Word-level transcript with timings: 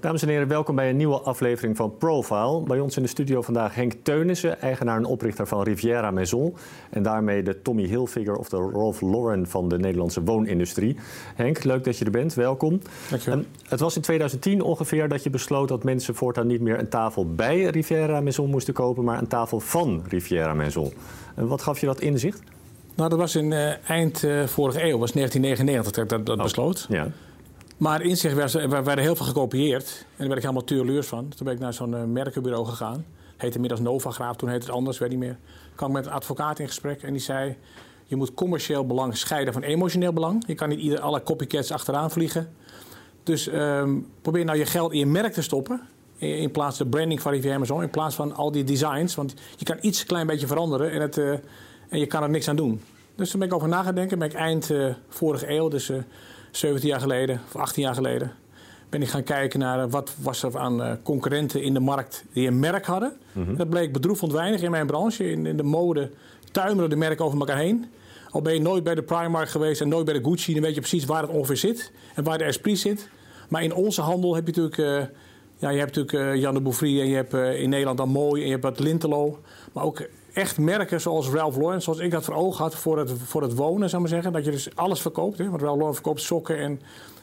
Dames 0.00 0.22
en 0.22 0.28
heren, 0.28 0.48
welkom 0.48 0.74
bij 0.74 0.90
een 0.90 0.96
nieuwe 0.96 1.20
aflevering 1.20 1.76
van 1.76 1.96
Profile. 1.96 2.62
Bij 2.62 2.80
ons 2.80 2.96
in 2.96 3.02
de 3.02 3.08
studio 3.08 3.42
vandaag 3.42 3.74
Henk 3.74 3.92
Teunissen, 4.02 4.60
eigenaar 4.60 4.96
en 4.96 5.04
oprichter 5.04 5.46
van 5.46 5.62
Riviera 5.62 6.10
Maison. 6.10 6.56
En 6.90 7.02
daarmee 7.02 7.42
de 7.42 7.62
Tommy 7.62 7.82
Hilfiger 7.82 8.36
of 8.36 8.48
de 8.48 8.56
Ralph 8.56 9.00
Lauren 9.00 9.46
van 9.46 9.68
de 9.68 9.78
Nederlandse 9.78 10.22
woonindustrie. 10.22 10.96
Henk, 11.34 11.64
leuk 11.64 11.84
dat 11.84 11.98
je 11.98 12.04
er 12.04 12.10
bent. 12.10 12.34
Welkom. 12.34 12.80
Dankjewel. 13.10 13.42
het 13.68 13.80
was 13.80 13.96
in 13.96 14.02
2010 14.02 14.62
ongeveer 14.62 15.08
dat 15.08 15.22
je 15.22 15.30
besloot 15.30 15.68
dat 15.68 15.84
mensen 15.84 16.14
voortaan 16.14 16.46
niet 16.46 16.60
meer 16.60 16.78
een 16.78 16.88
tafel 16.88 17.34
bij 17.34 17.64
Riviera 17.64 18.20
Maison 18.20 18.50
moesten 18.50 18.74
kopen, 18.74 19.04
maar 19.04 19.18
een 19.18 19.28
tafel 19.28 19.60
van 19.60 20.02
Riviera 20.08 20.54
Maison. 20.54 20.92
En 21.34 21.46
wat 21.46 21.62
gaf 21.62 21.80
je 21.80 21.86
dat 21.86 22.00
inzicht? 22.00 22.42
Nou, 22.94 23.10
dat 23.10 23.18
was 23.18 23.36
in 23.36 23.50
uh, 23.50 23.90
eind 23.90 24.22
uh, 24.22 24.46
vorige 24.46 24.82
eeuw, 24.82 24.98
was 24.98 25.12
1999 25.12 25.92
dat 25.92 26.04
ik 26.04 26.10
dat, 26.10 26.26
dat 26.26 26.36
oh, 26.36 26.42
besloot. 26.42 26.86
Ja. 26.88 27.08
Maar 27.78 28.02
in 28.02 28.16
zich 28.16 28.34
werd, 28.34 28.54
er 28.54 28.84
werden 28.84 28.98
heel 28.98 29.16
veel 29.16 29.26
gekopieerd. 29.26 29.86
En 29.86 30.04
daar 30.16 30.26
werd 30.26 30.36
ik 30.36 30.42
helemaal 30.42 30.64
tuurluurs 30.64 31.06
van. 31.06 31.28
Toen 31.28 31.46
ben 31.46 31.54
ik 31.54 31.60
naar 31.60 31.72
zo'n 31.72 31.92
uh, 31.92 32.04
merkenbureau 32.04 32.66
gegaan. 32.66 33.04
Heette 33.36 33.54
inmiddels 33.54 33.80
Novagraaf, 33.80 34.36
toen 34.36 34.48
heette 34.48 34.66
het 34.66 34.74
anders, 34.74 34.98
weet 34.98 35.10
niet 35.10 35.18
meer. 35.18 35.38
Ik 35.54 35.76
kwam 35.76 35.92
met 35.92 36.06
een 36.06 36.12
advocaat 36.12 36.58
in 36.58 36.66
gesprek 36.66 37.02
en 37.02 37.12
die 37.12 37.22
zei... 37.22 37.56
je 38.04 38.16
moet 38.16 38.34
commercieel 38.34 38.86
belang 38.86 39.16
scheiden 39.16 39.52
van 39.52 39.62
emotioneel 39.62 40.12
belang. 40.12 40.44
Je 40.46 40.54
kan 40.54 40.68
niet 40.68 40.78
ieder, 40.80 41.00
alle 41.00 41.22
copycats 41.22 41.72
achteraan 41.72 42.10
vliegen. 42.10 42.48
Dus 43.22 43.46
um, 43.46 44.06
probeer 44.22 44.44
nou 44.44 44.58
je 44.58 44.66
geld 44.66 44.92
in 44.92 44.98
je 44.98 45.06
merk 45.06 45.32
te 45.32 45.42
stoppen... 45.42 45.80
in 46.16 46.50
plaats 46.50 46.76
van 46.76 46.86
de 46.86 46.96
branding 46.96 47.22
van 47.22 47.32
Riviera 47.32 47.54
Amazon... 47.54 47.82
in 47.82 47.90
plaats 47.90 48.14
van 48.14 48.34
al 48.34 48.52
die 48.52 48.64
designs. 48.64 49.14
Want 49.14 49.34
je 49.56 49.64
kan 49.64 49.76
iets 49.80 50.04
klein 50.04 50.26
beetje 50.26 50.46
veranderen 50.46 50.90
en, 50.90 51.00
het, 51.00 51.16
uh, 51.16 51.30
en 51.88 51.98
je 51.98 52.06
kan 52.06 52.22
er 52.22 52.30
niks 52.30 52.48
aan 52.48 52.56
doen. 52.56 52.82
Dus 53.14 53.30
toen 53.30 53.40
ben 53.40 53.48
ik 53.48 53.54
over 53.54 53.68
nagedenken. 53.68 54.18
Ben 54.18 54.28
ik 54.28 54.34
eind 54.34 54.70
uh, 54.70 54.94
vorige 55.08 55.50
eeuw, 55.50 55.68
dus... 55.68 55.92
17 56.50 56.88
jaar 56.88 57.00
geleden 57.00 57.40
of 57.46 57.56
18 57.56 57.82
jaar 57.82 57.94
geleden 57.94 58.32
ben 58.88 59.02
ik 59.02 59.08
gaan 59.08 59.22
kijken 59.22 59.58
naar 59.58 59.82
eh, 59.82 59.90
wat 59.90 60.14
was 60.22 60.42
er 60.42 60.58
aan 60.58 60.80
uh, 60.80 60.92
concurrenten 61.02 61.62
in 61.62 61.74
de 61.74 61.80
markt 61.80 62.24
die 62.32 62.46
een 62.46 62.58
merk 62.58 62.86
hadden. 62.86 63.12
Mm 63.32 63.56
Dat 63.56 63.68
bleek 63.68 63.92
bedroevend 63.92 64.32
weinig 64.32 64.62
in 64.62 64.70
mijn 64.70 64.86
branche. 64.86 65.30
In, 65.30 65.46
in, 65.46 65.56
de 65.56 65.62
mode 65.62 66.10
tuimelen 66.52 66.90
de 66.90 66.96
merken 66.96 67.24
over 67.24 67.38
elkaar 67.38 67.58
heen. 67.58 67.86
Al 68.30 68.42
ben 68.42 68.54
je 68.54 68.60
nooit 68.60 68.84
bij 68.84 68.94
de 68.94 69.02
Primark 69.02 69.48
geweest 69.48 69.80
en 69.80 69.88
nooit 69.88 70.04
bij 70.04 70.14
de 70.14 70.24
Gucci, 70.24 70.52
dan 70.52 70.62
weet 70.62 70.74
je 70.74 70.80
precies 70.80 71.04
waar 71.04 71.22
het 71.22 71.30
ongeveer 71.30 71.56
zit 71.56 71.92
en 72.14 72.24
waar 72.24 72.38
de 72.38 72.44
Esprit 72.44 72.78
zit. 72.78 73.08
Maar 73.48 73.62
in 73.62 73.74
onze 73.74 74.00
handel 74.00 74.34
heb 74.34 74.46
je 74.46 74.60
natuurlijk, 74.60 74.76
uh, 74.78 75.16
ja, 75.56 75.70
je 75.70 75.78
hebt 75.78 75.96
natuurlijk 75.96 76.34
uh, 76.34 76.40
Jan 76.40 76.54
de 76.54 76.60
Bouffry 76.60 77.00
en 77.00 77.08
je 77.08 77.14
hebt 77.14 77.32
in 77.32 77.68
Nederland 77.68 77.98
dan 77.98 78.08
Mooi 78.08 78.40
en 78.40 78.46
je 78.46 78.52
hebt 78.52 78.64
wat 78.64 78.80
Lintelo. 78.80 79.38
Maar 79.72 79.84
ook 79.84 80.08
echt 80.38 80.58
merken 80.58 81.00
zoals 81.00 81.28
Ralph 81.28 81.56
Lauren, 81.56 81.82
zoals 81.82 81.98
ik 81.98 82.10
dat 82.10 82.24
voor 82.24 82.34
ogen 82.34 82.62
had 82.62 82.74
voor 82.74 82.98
het, 82.98 83.12
voor 83.24 83.42
het 83.42 83.54
wonen, 83.54 83.88
zou 83.88 84.02
maar 84.02 84.10
zeggen. 84.10 84.32
Dat 84.32 84.44
je 84.44 84.50
dus 84.50 84.76
alles 84.76 85.00
verkoopt. 85.00 85.38
Hè? 85.38 85.48
Want 85.48 85.62
Ralph 85.62 85.76
Lauren 85.76 85.94
verkoopt 85.94 86.20
sokken 86.20 86.58
en, 86.58 86.80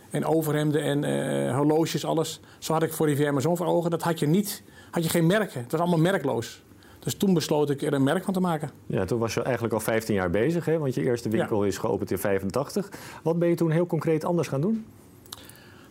en 0.09 0.25
overhemden 0.25 0.81
en 0.81 1.03
uh, 1.03 1.55
horloges, 1.55 2.05
alles. 2.05 2.39
Zo 2.59 2.73
had 2.73 2.83
ik 2.83 2.93
voor 2.93 3.07
die 3.07 3.27
Amazon 3.27 3.57
voor 3.57 3.65
ogen. 3.65 3.89
Dat 3.91 4.01
had 4.01 4.19
je 4.19 4.27
niet, 4.27 4.63
had 4.91 5.03
je 5.03 5.09
geen 5.09 5.25
merken. 5.25 5.61
Het 5.61 5.71
was 5.71 5.81
allemaal 5.81 5.99
merkloos. 5.99 6.63
Dus 6.99 7.15
toen 7.15 7.33
besloot 7.33 7.69
ik 7.69 7.81
er 7.81 7.93
een 7.93 8.03
merk 8.03 8.23
van 8.23 8.33
te 8.33 8.39
maken. 8.39 8.69
Ja, 8.85 9.05
toen 9.05 9.19
was 9.19 9.33
je 9.33 9.41
eigenlijk 9.41 9.73
al 9.73 9.79
15 9.79 10.15
jaar 10.15 10.29
bezig, 10.29 10.65
hè? 10.65 10.77
want 10.77 10.93
je 10.95 11.03
eerste 11.03 11.29
winkel 11.29 11.63
is 11.63 11.77
geopend 11.77 12.11
in 12.11 12.17
85. 12.17 12.89
Wat 13.23 13.39
ben 13.39 13.49
je 13.49 13.55
toen 13.55 13.71
heel 13.71 13.85
concreet 13.85 14.25
anders 14.25 14.47
gaan 14.47 14.61
doen? 14.61 14.85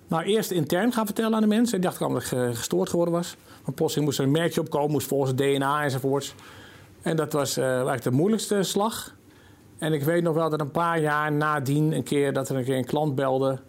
Nou, 0.08 0.22
eerst 0.22 0.50
intern 0.50 0.92
gaan 0.92 1.06
vertellen 1.06 1.34
aan 1.34 1.40
de 1.40 1.46
mensen. 1.46 1.76
Ik 1.76 1.82
dacht 1.82 1.98
dat 1.98 2.10
ik 2.10 2.22
gestoord 2.56 2.88
geworden 2.88 3.14
was. 3.14 3.36
Maar 3.64 3.74
plotseling 3.74 4.06
moest 4.06 4.18
er 4.18 4.24
een 4.24 4.30
merkje 4.30 4.60
opkomen, 4.60 4.90
moest 4.90 5.06
volgens 5.06 5.30
het 5.30 5.38
DNA 5.38 5.82
enzovoorts. 5.82 6.34
En 7.04 7.16
dat 7.16 7.32
was 7.32 7.58
uh, 7.58 7.64
eigenlijk 7.64 8.02
de 8.02 8.10
moeilijkste 8.10 8.62
slag. 8.62 9.14
En 9.78 9.92
ik 9.92 10.02
weet 10.02 10.22
nog 10.22 10.34
wel 10.34 10.50
dat 10.50 10.60
een 10.60 10.70
paar 10.70 11.00
jaar 11.00 11.32
nadien 11.32 11.92
een 11.92 12.02
keer 12.02 12.32
dat 12.32 12.48
er 12.48 12.56
een 12.56 12.64
keer 12.64 12.76
een 12.76 12.84
klant 12.84 13.14
belde. 13.14 13.60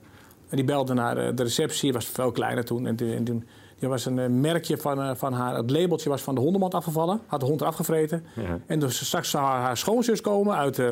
En 0.50 0.56
die 0.56 0.66
belde 0.66 0.94
naar 0.94 1.18
eh, 1.18 1.36
de 1.36 1.44
receptie, 1.44 1.94
was 1.94 2.06
veel 2.06 2.32
kleiner 2.32 2.66
toen. 2.66 2.88
En 2.88 2.96
toen 2.96 3.48
die 3.80 3.90
was 3.90 4.06
een 4.06 4.20
eh, 4.20 4.30
merkje 4.30 4.78
van, 4.78 5.18
van 5.18 5.34
haar, 5.34 5.56
het 5.56 5.70
labeltje 5.70 6.10
was 6.10 6.22
van 6.22 6.36
de 6.36 6.42
hondenmand 6.42 6.74
afgevallen. 6.74 7.22
Had 7.26 7.40
de 7.40 7.46
hond 7.46 7.62
eraf 7.62 7.76
gevreten. 7.76 8.26
Ja. 8.36 8.60
En 8.66 8.80
dus 8.80 9.06
straks 9.06 9.30
zou 9.30 9.46
haar 9.46 9.78
schoonzus 9.78 10.22
komen 10.22 10.56
uit 10.56 10.78
uh, 10.78 10.90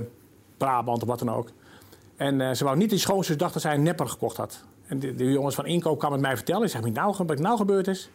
Brabant 0.57 1.01
of 1.01 1.07
wat 1.07 1.19
dan 1.19 1.31
ook. 1.31 1.49
En 2.15 2.57
ze 2.57 2.63
wou 2.63 2.77
niet 2.77 2.89
die 2.89 2.99
schoonzus 2.99 3.37
dacht 3.37 3.53
dat 3.53 3.61
zij 3.61 3.73
een 3.73 3.83
nepper 3.83 4.07
gekocht 4.07 4.37
had. 4.37 4.63
En 4.87 4.99
de, 4.99 5.15
de 5.15 5.31
jongens 5.31 5.55
van 5.55 5.65
inkoop 5.65 5.99
kwamen 5.99 6.17
het 6.17 6.27
mij 6.27 6.35
vertellen. 6.35 6.63
Ik 6.63 6.69
zei, 6.69 6.83
wat 6.83 6.93
nou, 6.93 7.15
wat 7.25 7.39
nou 7.39 7.57
gebeurd 7.57 7.87
is. 7.87 8.09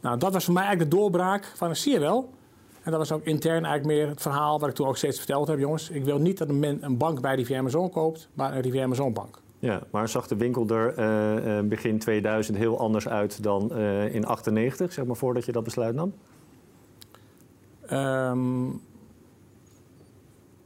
Nou, 0.00 0.18
dat 0.18 0.32
was 0.32 0.44
voor 0.44 0.54
mij 0.54 0.62
eigenlijk 0.62 0.92
de 0.92 0.96
doorbraak 0.96 1.52
van, 1.54 1.76
zie 1.76 1.92
je 1.92 1.98
wel... 1.98 2.30
En 2.86 2.92
dat 2.92 3.00
was 3.00 3.12
ook 3.12 3.24
intern 3.24 3.64
eigenlijk 3.64 3.86
meer 3.86 4.08
het 4.08 4.22
verhaal 4.22 4.60
wat 4.60 4.68
ik 4.68 4.74
toen 4.74 4.86
ook 4.86 4.96
steeds 4.96 5.18
verteld 5.18 5.48
heb. 5.48 5.58
Jongens, 5.58 5.90
ik 5.90 6.04
wil 6.04 6.18
niet 6.18 6.38
dat 6.38 6.48
een, 6.48 6.84
een 6.84 6.96
bank 6.96 7.20
bij 7.20 7.34
Riviera 7.34 7.60
Amazon 7.60 7.90
koopt, 7.90 8.28
maar 8.34 8.54
een 8.54 8.60
Riviera 8.60 8.84
Amazon 8.84 9.12
bank. 9.12 9.40
Ja, 9.58 9.82
maar 9.90 10.08
zag 10.08 10.26
de 10.26 10.36
winkel 10.36 10.68
er 10.68 10.98
uh, 10.98 11.68
begin 11.68 11.98
2000 11.98 12.56
heel 12.56 12.78
anders 12.78 13.08
uit 13.08 13.42
dan 13.42 13.70
uh, 13.72 14.14
in 14.14 14.24
98, 14.24 14.92
zeg 14.92 15.04
maar, 15.04 15.16
voordat 15.16 15.44
je 15.44 15.52
dat 15.52 15.64
besluit 15.64 15.94
nam? 15.94 16.14
Um, 17.92 18.80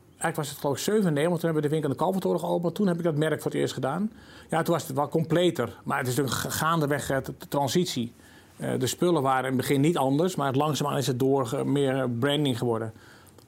eigenlijk 0.06 0.37
was 0.37 0.48
het 0.48 0.58
geloof 0.58 0.76
ik 0.76 0.82
97, 0.82 1.41
toen 1.41 1.50
hebben 1.50 1.62
we 1.62 1.69
de 1.69 1.75
winkel 1.75 1.91
in 1.91 1.97
de 1.97 2.02
Kalvertoren 2.02 2.41
geopend. 2.41 2.75
Toen 2.75 2.87
heb 2.87 2.97
ik 2.97 3.04
dat 3.04 3.16
merk 3.16 3.42
voor 3.42 3.50
het 3.50 3.60
eerst 3.60 3.75
gedaan. 3.75 4.12
Ja, 4.48 4.62
toen 4.62 4.75
was 4.75 4.87
het 4.87 4.97
wat 4.97 5.10
completer. 5.10 5.81
Maar 5.84 5.98
het 5.98 6.06
is 6.06 6.16
natuurlijk 6.16 6.54
gaandeweg 6.54 7.06
de 7.06 7.34
transitie. 7.48 8.12
Uh, 8.60 8.78
de 8.78 8.87
spullen 8.87 9.22
waren 9.22 9.50
in 9.50 9.56
het 9.56 9.56
begin 9.56 9.81
niet 9.81 9.97
anders, 9.97 10.37
maar 10.37 10.54
langzaamaan 10.54 10.97
is 10.97 11.06
het 11.06 11.19
door 11.19 11.62
meer 11.66 12.10
branding 12.10 12.59
geworden. 12.59 12.93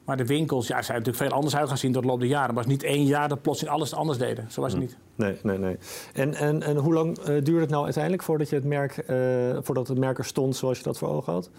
Maar 0.05 0.17
de 0.17 0.27
winkels 0.27 0.67
ja, 0.67 0.83
zijn 0.83 0.99
natuurlijk 0.99 1.25
veel 1.25 1.37
anders 1.37 1.57
uit 1.57 1.69
gaan 1.69 1.79
zien 1.79 1.93
door 1.93 2.03
de 2.03 2.09
loop 2.09 2.21
der 2.21 2.29
jaren. 2.29 2.47
Het 2.47 2.57
was 2.57 2.67
niet 2.67 2.83
één 2.83 3.05
jaar 3.05 3.29
dat 3.29 3.43
plotseling 3.43 3.77
alles 3.77 3.95
anders 3.95 4.19
deden. 4.19 4.51
Zo 4.51 4.61
was 4.61 4.73
het 4.73 4.83
hm. 4.83 4.87
niet. 4.87 4.97
Nee, 5.15 5.37
nee, 5.43 5.59
nee. 5.59 5.77
En, 6.13 6.35
en, 6.35 6.63
en 6.63 6.77
hoe 6.77 6.93
lang 6.93 7.19
uh, 7.19 7.25
duurde 7.25 7.61
het 7.61 7.71
nou 7.71 7.85
uiteindelijk 7.85 8.23
voordat, 8.23 8.49
je 8.49 8.55
het 8.55 8.65
merk, 8.65 9.05
uh, 9.09 9.59
voordat 9.61 9.89
het 9.89 9.99
merk 9.99 10.19
er 10.19 10.25
stond 10.25 10.57
zoals 10.57 10.79
je 10.79 10.85
dat 10.85 10.99
voor 10.99 11.09
ogen 11.09 11.33
had? 11.33 11.51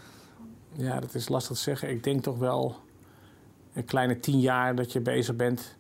Ja, 0.72 1.00
dat 1.00 1.16
is 1.16 1.30
lastig 1.30 1.56
te 1.56 1.62
zeggen. 1.62 1.90
Ik 1.90 2.03
denk 2.03 2.24
toch 2.24 2.38
wel 2.38 2.75
een 3.74 3.86
kleine 3.86 4.19
tien 4.19 4.40
jaar 4.40 4.75
dat 4.75 4.92
je 4.92 5.00
bezig 5.00 5.36
bent 5.36 5.78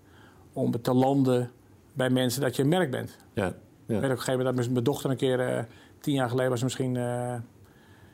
om 0.53 0.81
te 0.81 0.93
landen 0.93 1.51
bij 1.93 2.09
mensen 2.09 2.41
dat 2.41 2.55
je 2.55 2.61
een 2.61 2.69
merk 2.69 2.91
bent. 2.91 3.17
Ja. 3.33 3.43
ja. 3.43 3.51
Ik 3.51 3.55
weet 3.87 3.97
ook 3.97 4.03
op 4.03 4.09
een 4.09 4.17
gegeven 4.17 4.37
moment 4.37 4.57
dat 4.57 4.69
mijn 4.69 4.83
dochter 4.83 5.09
een 5.09 5.17
keer, 5.17 5.67
tien 5.99 6.13
jaar 6.13 6.29
geleden 6.29 6.49
was 6.49 6.63
misschien 6.63 6.97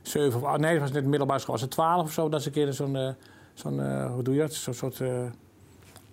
zeven 0.02 0.40
of 0.40 0.46
acht, 0.46 0.60
nee, 0.60 0.72
dat 0.72 0.82
was 0.82 0.92
net 0.92 1.06
middelbare 1.06 1.40
school, 1.40 1.54
was 1.54 1.64
het 1.64 1.72
twaalf 1.72 2.04
of 2.04 2.12
zo, 2.12 2.30
dat 2.30 2.42
ze 2.42 2.48
een 2.48 2.54
keer 2.54 2.74
zo'n, 2.74 2.96
uh, 2.96 3.10
zo'n 3.54 3.80
uh, 3.80 4.12
hoe 4.14 4.24
doe 4.24 4.34
je 4.34 4.40
dat, 4.40 4.54
zo'n 4.54 4.74
soort, 4.74 5.00
uh, 5.00 5.10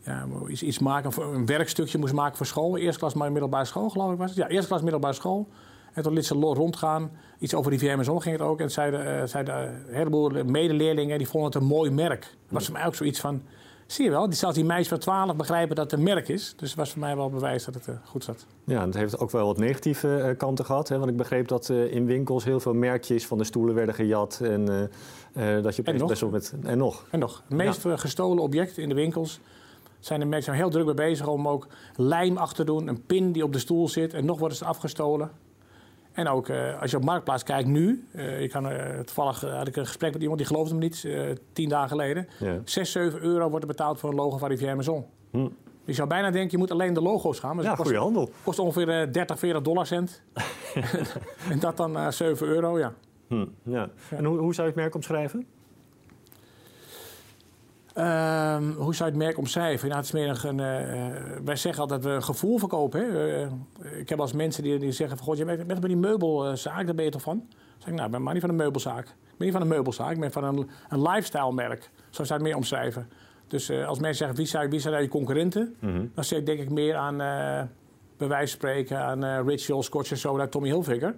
ja, 0.07 0.27
iets, 0.49 0.63
iets 0.63 0.79
maken, 0.79 1.23
een 1.35 1.47
werkstukje 1.47 1.99
moest 1.99 2.13
maken 2.13 2.37
voor 2.37 2.47
school. 2.47 2.77
Eerste 2.77 2.99
klas 2.99 3.15
maar 3.15 3.33
middelbare 3.33 3.65
school, 3.65 3.89
geloof 3.89 4.13
ik 4.13 4.19
was 4.19 4.31
het. 4.31 4.39
Ja, 4.39 4.49
eerste 4.49 4.69
klas 4.69 4.83
middelbare 4.83 5.15
school. 5.15 5.49
En 5.93 6.03
toen 6.03 6.13
liet 6.13 6.27
ze 6.27 6.35
rondgaan. 6.35 7.11
Iets 7.39 7.55
over 7.55 7.71
die 7.71 7.81
VMSO 7.81 8.19
ging 8.19 8.39
het 8.39 8.47
ook. 8.47 8.61
En 8.61 8.71
zeiden, 8.71 9.29
zeiden 9.29 9.69
een 9.89 9.95
heleboel 9.95 10.45
medeleerlingen, 10.45 11.19
die 11.19 11.29
vonden 11.29 11.53
het 11.53 11.61
een 11.61 11.69
mooi 11.69 11.91
merk. 11.91 12.21
Dat 12.21 12.31
was 12.49 12.65
voor 12.65 12.75
mij 12.75 12.87
ook 12.87 12.95
zoiets 12.95 13.21
van, 13.21 13.43
Zie 13.87 14.05
je 14.05 14.11
wel, 14.11 14.27
die, 14.27 14.39
zelfs 14.39 14.55
die 14.55 14.65
meisjes 14.65 14.89
van 14.89 14.99
12 14.99 15.37
begrijpen 15.37 15.77
dat 15.77 15.91
het 15.91 16.01
een 16.01 16.07
merk 16.07 16.29
is. 16.29 16.55
Dus 16.57 16.69
het 16.69 16.79
was 16.79 16.91
voor 16.91 17.01
mij 17.01 17.17
wel 17.17 17.31
bewijs 17.31 17.65
dat 17.65 17.75
het 17.75 17.87
uh, 17.87 17.95
goed 18.05 18.25
zat. 18.25 18.47
Ja, 18.65 18.85
het 18.85 18.95
heeft 18.95 19.19
ook 19.19 19.31
wel 19.31 19.47
wat 19.47 19.59
negatieve 19.59 20.09
uh, 20.09 20.37
kanten 20.37 20.65
gehad. 20.65 20.89
Hè? 20.89 20.99
Want 20.99 21.11
ik 21.11 21.17
begreep 21.17 21.49
dat 21.49 21.69
uh, 21.69 21.93
in 21.93 22.07
winkels 22.07 22.45
heel 22.45 22.61
veel 22.61 22.75
merkjes 22.75 23.27
van 23.27 23.39
de 23.39 23.45
stoelen 23.45 23.75
werden 23.75 23.95
gejat. 23.95 24.41
En 24.43 24.91
dat 25.63 25.77
je 25.77 25.83
en 25.83 26.07
best 26.07 26.21
wel 26.21 26.31
met. 26.31 26.55
En 26.63 26.79
nog. 26.79 27.07
En 27.11 27.19
nog. 27.19 27.43
De 27.49 27.55
meest 27.55 27.83
ja. 27.83 27.97
gestolen 27.97 28.43
objecten 28.43 28.83
in 28.83 28.89
de 28.89 28.95
winkels 28.95 29.41
zijn 30.01 30.21
de 30.21 30.27
merken 30.27 30.53
heel 30.53 30.71
druk 30.71 30.85
mee 30.85 30.95
bezig 30.95 31.27
om 31.27 31.49
ook 31.49 31.67
lijm 31.97 32.37
achter 32.37 32.57
te 32.57 32.73
doen. 32.73 32.89
Een 32.89 33.03
pin 33.03 33.33
die 33.33 33.45
op 33.45 33.53
de 33.53 33.59
stoel 33.59 33.89
zit. 33.89 34.15
En 34.15 34.25
nog 34.25 34.39
worden 34.39 34.57
ze 34.57 34.65
afgestolen. 34.65 35.31
En 36.17 36.29
ook 36.29 36.49
uh, 36.49 36.81
als 36.81 36.91
je 36.91 36.97
op 36.97 37.05
Marktplaats 37.05 37.43
kijkt 37.43 37.69
nu. 37.69 38.07
Uh, 38.13 38.41
ik 38.41 38.51
kan, 38.51 38.73
uh, 38.73 38.99
toevallig 38.99 39.41
had 39.41 39.69
ik 39.69 39.77
een 39.77 39.87
gesprek 39.87 40.13
met 40.13 40.21
iemand 40.21 40.39
die 40.39 40.47
geloofde 40.49 40.75
me 40.75 40.81
niet, 40.81 41.09
tien 41.53 41.69
dagen 41.69 41.89
geleden. 41.89 42.29
Ja. 42.39 42.61
6, 42.65 42.93
7 42.93 43.23
euro 43.23 43.49
wordt 43.49 43.63
er 43.63 43.71
betaald 43.71 44.01
voor 44.01 44.11
een 44.11 44.17
logo 44.17 44.39
van 44.39 44.49
Rivière 44.49 44.75
Maison. 44.75 45.05
Hm. 45.31 45.49
Je 45.85 45.93
zou 45.93 46.09
bijna 46.09 46.31
denken, 46.31 46.51
je 46.51 46.59
moet 46.59 46.71
alleen 46.71 46.95
de 46.95 47.03
logo's 47.03 47.39
gaan. 47.39 47.57
Maar 47.57 47.65
ja, 47.65 47.75
goede 47.75 47.97
handel. 47.97 48.31
kost 48.45 48.59
ongeveer 48.59 49.13
30, 49.13 49.39
40 49.39 49.63
dollar 49.63 49.87
cent. 49.87 50.23
en 51.51 51.59
dat 51.61 51.77
dan 51.77 52.13
7 52.13 52.47
euro, 52.47 52.79
ja. 52.79 52.95
Hm, 53.29 53.47
ja. 53.63 53.89
En 54.11 54.25
hoe, 54.25 54.39
hoe 54.39 54.55
zou 54.55 54.67
je 54.67 54.73
het 54.73 54.83
merk 54.83 54.95
omschrijven? 54.95 55.47
Um, 57.99 58.73
hoe 58.73 58.95
zou 58.95 59.11
je 59.11 59.17
het 59.17 59.25
merk 59.25 59.39
omschrijven? 59.39 59.89
Nou, 59.89 60.01
het 60.01 60.07
is 60.07 60.13
meer 60.13 60.45
een, 60.45 60.59
uh, 60.59 61.45
wij 61.45 61.57
zeggen 61.57 61.83
altijd 61.83 62.03
dat 62.03 62.11
we 62.11 62.17
een 62.17 62.23
gevoel 62.23 62.59
verkopen. 62.59 63.01
Hè? 63.01 63.41
Uh, 63.43 63.99
ik 63.99 64.09
heb 64.09 64.21
als 64.21 64.33
mensen 64.33 64.63
die, 64.63 64.79
die 64.79 64.93
zeggen: 64.93 65.17
van, 65.17 65.27
God, 65.27 65.39
je 65.39 65.45
bent 65.45 65.67
bij 65.67 65.89
die 65.89 65.97
meubelzaak, 65.97 66.87
daar 66.87 66.95
ben 66.95 67.05
je 67.05 67.11
toch 67.11 67.23
van? 67.23 67.37
Dan 67.39 67.59
zeg 67.79 67.89
ik: 67.89 67.95
Nou, 67.95 68.05
ik 68.05 68.11
ben 68.11 68.23
maar 68.23 68.33
niet 68.33 68.43
van 68.43 68.51
een 68.51 68.57
meubelzaak. 68.57 69.05
Ik 69.07 69.37
ben 69.37 69.47
niet 69.47 69.53
van 69.53 69.63
een 69.63 69.69
meubelzaak, 69.69 70.11
ik 70.11 70.21
ben 70.21 70.33
van 70.33 70.45
een, 70.45 70.71
een 70.89 71.03
lifestyle 71.03 71.53
merk. 71.53 71.91
Zo 72.11 72.25
zou 72.25 72.27
je 72.27 72.35
het 72.35 72.43
meer 72.43 72.57
omschrijven. 72.57 73.09
Dus 73.47 73.71
als 73.71 73.99
mensen 73.99 74.17
zeggen: 74.17 74.37
wie 74.37 74.47
zijn, 74.47 74.71
wie 74.71 74.81
zijn 74.81 75.03
je 75.03 75.09
concurrenten? 75.09 75.77
Mm 75.81 75.95
-hmm. 75.95 76.11
Dan 76.15 76.25
zeg 76.25 76.39
ik 76.39 76.47
denk 76.47 76.61
ik 76.61 76.71
meer 76.71 76.97
aan, 76.97 77.17
bij 78.17 78.29
wijze 78.29 78.59
van 78.59 78.69
spreken, 78.69 78.99
aan 78.99 79.47
Ritual, 79.49 79.83
Scotch 79.83 80.11
en 80.11 80.19
Soda, 80.19 80.47
Tommy 80.47 80.69
Hilfiger. 80.69 81.15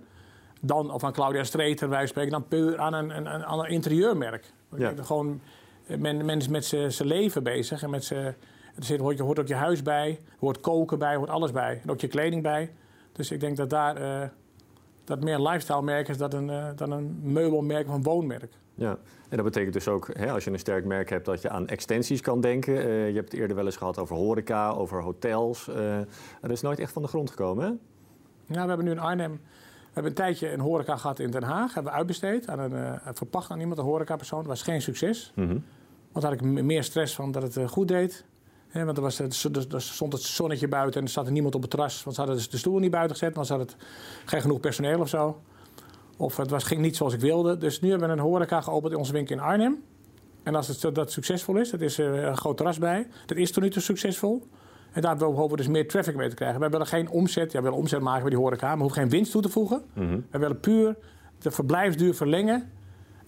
Dan, 0.60 0.90
of 0.90 1.04
aan 1.04 1.12
Claudia 1.12 1.44
Streeter, 1.44 1.88
wij 1.88 2.06
spreken, 2.06 2.30
dan 2.30 2.48
puur 2.48 2.78
aan 2.78 2.92
een, 2.92 3.16
een, 3.16 3.26
een, 3.26 3.58
een 3.58 3.70
interieurmerk. 3.70 4.52
Ja. 4.76 4.92
Gewoon 5.02 5.40
men, 5.98 6.24
men 6.24 6.38
is 6.38 6.48
met 6.48 6.64
zijn 6.64 7.08
leven 7.08 7.42
bezig. 7.42 7.82
En 7.82 7.90
met 7.90 8.12
er 8.86 9.00
hoort, 9.00 9.18
hoort 9.18 9.38
ook 9.38 9.48
je 9.48 9.54
huis 9.54 9.82
bij, 9.82 10.10
er 10.10 10.36
hoort 10.38 10.60
koken 10.60 10.98
bij, 10.98 11.16
hoort 11.16 11.30
alles 11.30 11.52
bij. 11.52 11.80
En 11.82 11.90
ook 11.90 12.00
je 12.00 12.08
kleding 12.08 12.42
bij. 12.42 12.72
Dus 13.12 13.30
ik 13.30 13.40
denk 13.40 13.56
dat 13.56 13.70
daar, 13.70 14.00
uh, 14.00 14.28
dat 15.04 15.20
meer 15.20 15.34
een 15.34 15.42
lifestyle 15.42 15.82
merk 15.82 16.08
is 16.08 16.16
dan 16.16 16.32
een, 16.32 16.48
uh, 16.48 16.66
dan 16.76 16.90
een 16.90 17.18
meubelmerk 17.22 17.88
of 17.88 17.94
een 17.94 18.02
woonmerk. 18.02 18.52
Ja, 18.74 18.98
en 19.28 19.36
dat 19.36 19.44
betekent 19.44 19.72
dus 19.72 19.88
ook, 19.88 20.10
hè, 20.12 20.32
als 20.32 20.44
je 20.44 20.50
een 20.50 20.58
sterk 20.58 20.84
merk 20.84 21.10
hebt, 21.10 21.24
dat 21.24 21.42
je 21.42 21.48
aan 21.48 21.68
extensies 21.68 22.20
kan 22.20 22.40
denken. 22.40 22.74
Uh, 22.74 23.08
je 23.08 23.14
hebt 23.14 23.32
het 23.32 23.40
eerder 23.40 23.56
wel 23.56 23.64
eens 23.64 23.76
gehad 23.76 23.98
over 23.98 24.16
horeca, 24.16 24.70
over 24.70 25.02
hotels. 25.02 25.70
Dat 26.40 26.50
is 26.50 26.60
nooit 26.60 26.78
echt 26.78 26.92
van 26.92 27.02
de 27.02 27.08
grond 27.08 27.30
gekomen, 27.30 27.64
hè? 27.64 27.70
Ja, 28.54 28.62
we 28.62 28.68
hebben 28.68 28.84
nu 28.84 28.90
in 28.90 28.98
Arnhem 28.98 29.40
we 29.88 30.04
hebben 30.04 30.12
een 30.12 30.32
tijdje 30.32 30.52
een 30.52 30.60
horeca 30.60 30.96
gehad 30.96 31.18
in 31.18 31.30
Den 31.30 31.42
Haag. 31.42 31.74
Hebben 31.74 31.92
we 31.92 31.98
uitbesteed 31.98 32.48
aan 32.48 32.58
een, 32.58 32.98
verpacht 33.12 33.50
aan 33.50 33.60
iemand, 33.60 33.78
een 33.78 33.84
horecapersoon. 33.84 34.38
Dat 34.38 34.48
was 34.48 34.62
geen 34.62 34.82
succes. 34.82 35.32
Mm 35.34 35.48
-hmm. 35.48 35.64
Want 36.18 36.30
daar 36.30 36.48
had 36.48 36.56
ik 36.56 36.64
meer 36.64 36.84
stress 36.84 37.14
van 37.14 37.32
dat 37.32 37.42
het 37.42 37.70
goed 37.70 37.88
deed. 37.88 38.24
He, 38.68 38.84
want 38.84 38.96
er, 38.96 39.02
was, 39.02 39.18
er 39.18 39.32
stond 39.80 40.12
het 40.12 40.22
zonnetje 40.22 40.68
buiten 40.68 41.00
en 41.00 41.06
er 41.06 41.12
zat 41.12 41.26
er 41.26 41.32
niemand 41.32 41.54
op 41.54 41.60
het 41.60 41.70
terras. 41.70 42.02
Want 42.04 42.16
ze 42.16 42.22
hadden 42.22 42.38
dus 42.38 42.50
de 42.50 42.56
stoel 42.56 42.78
niet 42.78 42.90
buiten 42.90 43.16
gezet, 43.16 43.34
want 43.34 43.46
ze 43.46 43.52
hadden 43.52 43.74
geen 44.24 44.40
genoeg 44.40 44.60
personeel 44.60 45.00
of 45.00 45.08
zo. 45.08 45.40
Of 46.16 46.36
het 46.36 46.50
was, 46.50 46.64
ging 46.64 46.80
niet 46.80 46.96
zoals 46.96 47.14
ik 47.14 47.20
wilde. 47.20 47.58
Dus 47.58 47.80
nu 47.80 47.90
hebben 47.90 48.08
we 48.08 48.14
een 48.14 48.20
horeca 48.20 48.60
geopend 48.60 48.92
in 48.92 48.98
onze 48.98 49.12
winkel 49.12 49.36
in 49.36 49.42
Arnhem. 49.42 49.82
En 50.42 50.54
als 50.54 50.68
het, 50.68 50.94
dat 50.94 51.12
succesvol 51.12 51.56
is, 51.56 51.70
dat 51.70 51.80
is 51.80 51.98
uh, 51.98 52.22
een 52.22 52.36
groot 52.36 52.56
terras 52.56 52.78
bij. 52.78 53.06
Dat 53.26 53.36
is 53.36 53.52
toch 53.52 53.64
niet 53.64 53.74
zo 53.74 53.80
succesvol. 53.80 54.46
En 54.92 55.02
daar 55.02 55.22
hopen 55.22 55.50
we 55.50 55.56
dus 55.56 55.68
meer 55.68 55.88
traffic 55.88 56.16
mee 56.16 56.28
te 56.28 56.34
krijgen. 56.34 56.60
Wij 56.60 56.70
willen 56.70 56.86
geen 56.86 57.10
omzet, 57.10 57.52
ja, 57.52 57.58
we 57.58 57.64
willen 57.64 57.78
omzet 57.78 58.00
maken 58.00 58.20
bij 58.20 58.30
die 58.30 58.38
horeca, 58.38 58.66
maar 58.66 58.76
we 58.76 58.82
hoeven 58.82 59.00
geen 59.00 59.10
winst 59.10 59.32
toe 59.32 59.42
te 59.42 59.48
voegen. 59.48 59.82
Mm 59.94 60.08
-hmm. 60.08 60.26
We 60.30 60.38
willen 60.38 60.60
puur 60.60 60.96
de 61.38 61.50
verblijfsduur 61.50 62.14
verlengen. 62.14 62.70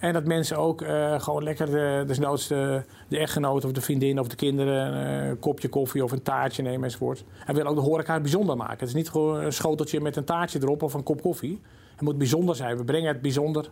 En 0.00 0.12
dat 0.12 0.24
mensen 0.24 0.56
ook 0.56 0.82
uh, 0.82 1.20
gewoon 1.20 1.42
lekker 1.42 1.66
de, 1.66 2.04
desnoods 2.06 2.46
de, 2.46 2.82
de 3.08 3.18
echtgenoot 3.18 3.64
of 3.64 3.72
de 3.72 3.80
vriendin 3.80 4.20
of 4.20 4.28
de 4.28 4.36
kinderen 4.36 4.94
een 4.94 5.38
kopje 5.38 5.68
koffie 5.68 6.04
of 6.04 6.12
een 6.12 6.22
taartje 6.22 6.62
nemen 6.62 6.84
enzovoort. 6.84 7.18
En 7.18 7.46
we 7.46 7.52
willen 7.52 7.70
ook 7.70 7.76
de 7.76 7.82
horeca 7.82 8.20
bijzonder 8.20 8.56
maken. 8.56 8.78
Het 8.78 8.88
is 8.88 8.94
niet 8.94 9.10
gewoon 9.10 9.40
een 9.40 9.52
schoteltje 9.52 10.00
met 10.00 10.16
een 10.16 10.24
taartje 10.24 10.58
erop 10.62 10.82
of 10.82 10.94
een 10.94 11.02
kop 11.02 11.22
koffie. 11.22 11.60
Het 11.92 12.00
moet 12.00 12.18
bijzonder 12.18 12.56
zijn. 12.56 12.76
We 12.76 12.84
brengen 12.84 13.08
het 13.08 13.20
bijzonder. 13.20 13.64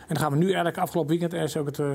En 0.00 0.08
dan 0.08 0.16
gaan 0.16 0.30
we 0.30 0.36
nu 0.36 0.44
eigenlijk 0.44 0.78
afgelopen 0.78 1.10
weekend 1.10 1.32
is 1.32 1.56
ook 1.56 1.66
het, 1.66 1.78
uh, 1.78 1.86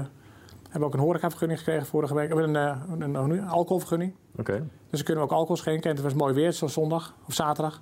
hebben 0.64 0.80
we 0.80 0.86
ook 0.86 0.94
een 0.94 1.00
horecavergunning 1.00 1.60
gekregen 1.60 1.86
vorige 1.86 2.14
week. 2.14 2.34
We 2.34 2.42
hebben 2.42 2.56
een, 2.56 3.02
een, 3.02 3.16
een, 3.16 3.48
alcoholvergunning. 3.48 4.14
Okay. 4.38 4.58
Dus 4.60 4.68
dan 4.90 5.04
kunnen 5.04 5.24
we 5.24 5.30
ook 5.30 5.38
alcohol 5.38 5.58
schenken. 5.58 5.90
En 5.90 5.96
het 5.96 6.06
was 6.06 6.14
mooi 6.14 6.34
weer, 6.34 6.54
zoals 6.54 6.74
zondag 6.74 7.16
of 7.28 7.34
zaterdag. 7.34 7.82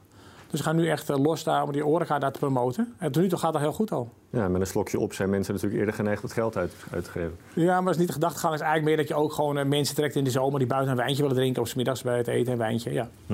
Dus 0.50 0.60
we 0.60 0.66
gaan 0.66 0.76
nu 0.76 0.90
echt 0.90 1.10
los 1.10 1.44
daar 1.44 1.64
om 1.64 1.72
die 1.72 1.84
horeca 1.84 2.20
daar 2.20 2.32
te 2.32 2.40
promoten. 2.40 2.94
En 2.98 3.12
tot 3.12 3.22
nu 3.22 3.30
toe 3.30 3.40
gaat 3.40 3.54
dat 3.54 3.62
heel 3.62 3.74
goed 3.74 3.92
al. 3.92 4.10
Ja, 4.30 4.48
met 4.48 4.62
een 4.62 4.68
slokje 4.68 5.00
op 5.00 5.14
zijn 5.14 5.30
mensen 5.30 5.54
natuurlijk 5.54 5.80
eerder 5.80 5.96
geneigd 5.96 6.22
het 6.22 6.34
geld 6.34 6.58
uit, 6.58 6.74
uit 6.92 7.04
te 7.04 7.12
geven. 7.12 7.38
Ja, 7.54 7.76
maar 7.76 7.84
dat 7.84 7.94
is 7.94 7.98
niet 7.98 8.08
de 8.08 8.14
gedachtegang. 8.14 8.54
is 8.54 8.60
eigenlijk 8.60 8.96
meer 8.96 9.06
dat 9.06 9.18
je 9.18 9.24
ook 9.24 9.34
gewoon 9.34 9.58
uh, 9.58 9.66
mensen 9.66 9.96
trekt 9.96 10.16
in 10.16 10.24
de 10.24 10.30
zomer 10.30 10.60
die 10.60 10.68
buiten 10.68 10.92
een 10.92 10.98
wijntje 10.98 11.22
willen 11.22 11.38
drinken. 11.38 11.62
Of 11.62 11.68
's 11.68 11.74
middags 11.74 12.02
bij 12.02 12.18
het 12.18 12.28
eten 12.28 12.52
een 12.52 12.58
wijntje. 12.58 12.94
Ja. 12.94 13.10
Hm. 13.28 13.34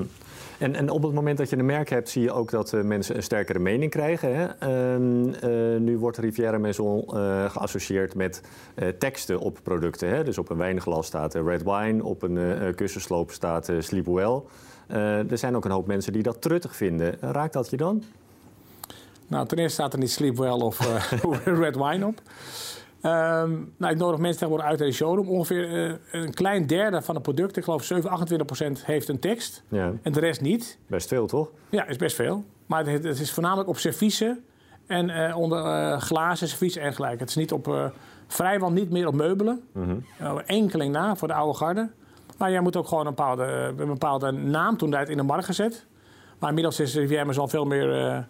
En, 0.58 0.74
en, 0.74 0.90
op 0.90 1.02
het 1.02 1.12
moment 1.12 1.38
dat 1.38 1.50
je 1.50 1.56
een 1.56 1.66
merk 1.66 1.90
hebt, 1.90 2.08
zie 2.08 2.22
je 2.22 2.32
ook 2.32 2.50
dat 2.50 2.72
uh, 2.72 2.82
mensen 2.82 3.16
een 3.16 3.22
sterkere 3.22 3.58
mening 3.58 3.90
krijgen. 3.90 4.36
Hè? 4.36 4.46
Uh, 4.94 5.80
nu 5.80 5.98
wordt 5.98 6.18
Riviera 6.18 6.58
Maison 6.58 7.04
geassocieerd 7.50 8.14
met 8.14 8.40
teksten 8.98 9.40
op 9.40 9.58
producten. 9.62 10.08
Hè? 10.08 10.24
Dus 10.24 10.38
op 10.38 10.50
een 10.50 10.56
wijnglas 10.56 11.06
staat 11.06 11.34
Red 11.34 11.62
Wine, 11.62 12.04
op 12.04 12.22
een 12.22 12.74
kussensloop 12.74 13.30
staat 13.30 13.72
Sleep 13.78 14.06
Well. 14.06 14.42
Er 14.98 15.38
zijn 15.38 15.56
ook 15.56 15.64
een 15.64 15.70
hoop 15.70 15.86
mensen 15.86 16.12
die 16.12 16.22
dat 16.22 16.42
truttig 16.42 16.76
vinden. 16.76 17.16
Raakt 17.20 17.52
dat 17.52 17.70
je 17.70 17.76
dan? 17.76 18.02
Nou, 19.26 19.46
ten 19.46 19.58
eerste 19.58 19.74
staat 19.74 19.92
er 19.92 19.98
niet 19.98 20.10
Sleep 20.10 20.36
Well 20.36 20.50
of 20.50 20.78
Red 21.44 21.76
Wine 21.76 22.06
op. 22.06 22.22
Um, 23.04 23.72
nou, 23.76 23.92
ik 23.92 23.98
nodig 23.98 24.18
mensen 24.18 24.38
tegenwoordig 24.38 24.66
uit 24.66 24.80
in 24.80 24.86
de 24.86 24.92
showroom. 24.92 25.28
Ongeveer 25.28 25.70
uh, 25.70 25.94
een 26.12 26.34
klein 26.34 26.66
derde 26.66 27.02
van 27.02 27.14
de 27.14 27.20
producten, 27.20 27.56
ik 27.56 27.64
geloof 27.64 27.84
7, 27.84 28.10
28% 28.80 28.84
heeft 28.84 29.08
een 29.08 29.18
tekst. 29.18 29.62
Ja. 29.68 29.92
En 30.02 30.12
de 30.12 30.20
rest 30.20 30.40
niet. 30.40 30.78
Best 30.86 31.08
veel, 31.08 31.26
toch? 31.26 31.50
Ja, 31.70 31.86
is 31.86 31.96
best 31.96 32.16
veel. 32.16 32.44
Maar 32.66 32.86
het, 32.86 33.04
het 33.04 33.20
is 33.20 33.32
voornamelijk 33.32 33.68
op 33.68 33.78
serviezen 33.78 34.44
en 34.86 35.08
uh, 35.08 35.36
onder 35.36 36.00
glazen, 36.00 36.48
servies 36.48 36.76
en 36.76 36.94
gelijk. 36.94 37.20
Het 37.20 37.28
is 37.28 37.34
niet 37.34 37.52
op, 37.52 37.92
vrijwel 38.26 38.72
niet 38.72 38.90
meer 38.90 39.06
op 39.06 39.14
meubelen. 39.14 39.62
Mm 39.72 40.04
-hmm. 40.18 40.38
enkeling 40.38 40.92
na 40.92 41.16
voor 41.16 41.28
de 41.28 41.34
oude 41.34 41.58
garde. 41.58 41.90
Maar 42.38 42.50
jij 42.50 42.60
moet 42.60 42.76
ook 42.76 42.88
gewoon 42.88 43.06
een 43.06 43.14
bepaalde, 43.14 43.74
een 43.76 43.86
bepaalde 43.86 44.30
naam 44.30 44.76
toen 44.76 44.94
in 44.94 45.16
de 45.16 45.22
markt 45.22 45.44
gezet. 45.44 45.86
Maar 46.38 46.48
inmiddels 46.48 46.80
is 46.80 46.94
Rivière 46.94 47.40
al 47.40 47.48
veel 47.48 47.64
meer, 47.64 48.26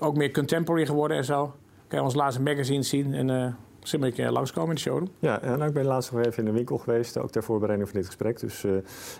ook 0.00 0.16
meer 0.16 0.30
contemporary 0.30 0.86
geworden 0.86 1.16
en 1.16 1.24
zo. 1.24 1.54
Kan 1.88 1.98
je 1.98 2.04
ons 2.04 2.14
laatste 2.14 2.42
magazine 2.42 2.82
zien 2.82 3.14
en 3.14 3.56
Zullen 3.82 4.00
we 4.00 4.10
een 4.10 4.16
keer 4.16 4.30
langskomen 4.30 4.68
in 4.68 4.74
de 4.74 4.80
showroom? 4.80 5.08
Ja, 5.18 5.40
nou, 5.42 5.64
ik 5.64 5.72
ben 5.72 5.84
laatst 5.84 6.12
nog 6.12 6.24
even 6.24 6.38
in 6.38 6.44
de 6.44 6.50
winkel 6.50 6.78
geweest, 6.78 7.18
ook 7.18 7.30
ter 7.30 7.42
voorbereiding 7.42 7.88
van 7.88 7.98
dit 7.98 8.08
gesprek. 8.08 8.40
Dus 8.40 8.62
uh, 8.62 8.72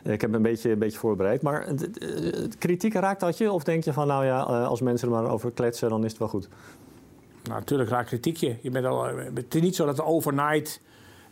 ik 0.03 0.21
heb 0.21 0.31
me 0.31 0.37
een 0.37 0.43
beetje, 0.43 0.71
een 0.71 0.79
beetje 0.79 0.99
voorbereid. 0.99 1.43
Maar 1.43 1.69
uh, 1.69 2.49
kritiek 2.59 2.95
raakt 2.95 3.21
dat 3.21 3.39
je? 3.39 3.53
Of 3.53 3.65
denk 3.65 3.85
je 3.85 3.93
van, 3.93 4.07
nou 4.07 4.25
ja, 4.25 4.41
als 4.41 4.81
mensen 4.81 5.09
er 5.09 5.15
maar 5.15 5.31
over 5.31 5.51
kletsen, 5.51 5.89
dan 5.89 6.05
is 6.05 6.11
het 6.11 6.19
wel 6.19 6.29
goed? 6.29 6.49
Nou, 7.43 7.59
natuurlijk 7.59 7.91
raakt 7.91 8.09
kritiek 8.09 8.37
je. 8.37 8.57
je 8.61 8.71
bent 8.71 8.87
al, 8.87 9.05
het 9.35 9.55
is 9.55 9.61
niet 9.61 9.77
zo 9.77 9.87
dat 9.87 10.03
overnight 10.03 10.81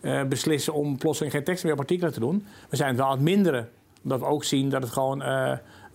uh, 0.00 0.24
beslissen 0.24 0.72
om 0.72 0.98
plotseling 0.98 1.34
geen 1.34 1.44
tekst 1.44 1.64
meer 1.64 1.72
op 1.72 1.78
artikelen 1.78 2.12
te 2.12 2.20
doen. 2.20 2.46
We 2.68 2.76
zijn 2.76 2.88
het 2.88 2.98
wel 2.98 3.06
aan 3.06 3.12
het 3.12 3.22
minderen. 3.22 3.68
Omdat 4.02 4.20
we 4.20 4.26
ook 4.26 4.44
zien 4.44 4.68
dat 4.68 4.82
het 4.82 4.92
gewoon, 4.92 5.18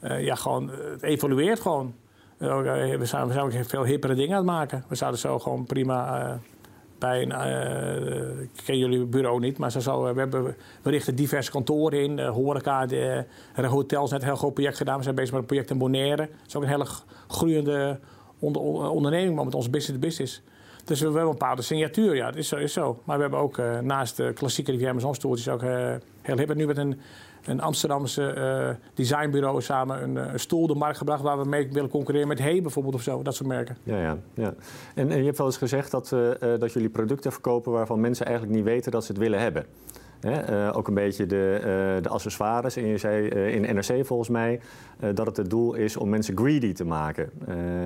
ja, 0.02 0.36
gewoon 0.36 0.69
het 0.69 1.04
evolueert 1.04 1.60
gewoon. 1.60 1.94
we 2.38 3.00
zijn, 3.02 3.28
we 3.28 3.34
zijn 3.34 3.46
ook 3.46 3.54
veel 3.68 3.86
hippere 3.86 4.13
dingen 4.13 4.31
aan 4.31 4.44
het 4.44 4.52
maken. 4.52 4.86
We 4.88 4.96
zouden 4.96 5.19
zo 5.19 5.40
gewoon 5.40 5.66
prima 5.66 6.40
bij 6.98 7.22
een, 7.22 7.30
uh, 7.30 8.42
ik 8.42 8.62
ken 8.66 8.78
jullie 8.78 9.06
bureau 9.06 9.40
niet, 9.40 9.57
maar 9.57 9.72
we, 9.72 10.13
hebben, 10.16 10.56
we 10.81 10.90
richten 10.90 11.16
diverse 11.16 11.51
kantoren 11.51 12.04
in. 12.04 12.18
Uh, 12.18 12.30
horeca, 12.30 12.86
de, 12.86 13.25
hotels, 13.56 14.12
net 14.12 14.22
een 14.22 14.28
heel 14.28 14.36
groot 14.36 14.54
project 14.54 14.78
gedaan. 14.78 14.98
We 14.98 15.04
zijn 15.04 15.16
bezig 15.16 15.31
met 15.31 15.42
een 15.42 15.48
project 15.48 15.69
in 15.69 15.78
Bonaire. 15.78 16.16
Dat 16.16 16.48
is 16.48 16.56
ook 16.56 16.63
een 16.63 16.69
hele 16.69 16.88
groeiende 17.28 18.00
onder, 18.40 18.62
onderneming, 18.90 19.36
maar 19.36 19.46
met 19.46 19.56
onze 19.56 19.69
business-to-business. 19.69 20.42
Dus 20.86 21.00
we, 21.00 21.06
hebben 21.06 21.24
een 21.24 21.30
bepaalde 21.30 21.62
signatuur, 21.62 22.16
ja, 22.16 22.26
dat 22.26 22.36
is 22.36 22.48
zo. 22.48 22.68
Zo. 22.68 23.02
Maar 23.04 23.16
we 23.16 23.22
hebben 23.22 23.40
ook 23.40 23.58
uh, 23.58 23.80
naast 23.80 24.18
de 24.18 24.34
klassieke 24.34 24.72
Rivière 24.72 25.14
stoeltjes 25.14 25.50
ook 25.50 25.62
heel 26.22 26.38
hip. 26.38 26.56
nu 26.56 26.66
met 26.66 26.78
een 26.78 27.00
een 27.46 27.62
Amsterdamse 27.62 28.36
uh, 28.38 28.88
designbureau 28.94 29.62
samen 29.62 30.18
een, 30.18 30.40
stoel 30.40 30.68
de 30.68 30.76
markt 30.76 30.98
gebracht 30.98 31.22
waar 31.22 31.38
we 31.38 31.50
mee 31.50 31.70
willen 31.72 31.90
concurreren 31.90 32.28
met 32.28 32.40
Hey 32.40 32.62
bijvoorbeeld 32.62 32.96
of 32.96 33.02
zo, 33.02 33.22
dat 33.24 33.36
soort 33.36 33.50
merken. 33.50 33.78
Ja, 33.84 34.02
ja, 34.02 34.18
ja. 34.34 34.54
En, 34.96 35.12
en 35.12 35.18
je 35.18 35.26
hebt 35.26 35.38
wel 35.38 35.48
eens 35.48 35.58
gezegd 35.58 35.92
dat, 35.92 36.12
uh, 36.12 36.30
dat 36.60 36.74
jullie 36.74 36.90
producten 36.90 37.32
verkopen 37.32 37.72
waarvan 37.72 38.00
mensen 38.00 38.26
eigenlijk 38.26 38.56
niet 38.56 38.66
weten 38.66 38.92
dat 38.92 39.06
ze 39.06 39.12
het 39.12 39.22
willen 39.22 39.39
hebben. 39.39 39.65
Hè? 40.20 40.68
Uh, 40.68 40.77
ook 40.77 40.88
een 40.88 40.94
beetje 40.94 41.25
de, 41.25 42.00
de, 42.01 42.10
accessoires. 42.10 42.75
En 42.75 42.86
je 42.86 42.98
zei 42.98 43.27
in 43.27 43.75
NRC 43.75 44.06
volgens 44.06 44.30
mij 44.30 44.60
dat 45.13 45.25
het 45.25 45.38
het 45.38 45.50
doel 45.50 45.74
is 45.74 45.98
om 45.98 46.10
mensen 46.10 46.38
greedy 46.38 46.74
te 46.74 46.86
maken, 46.86 47.32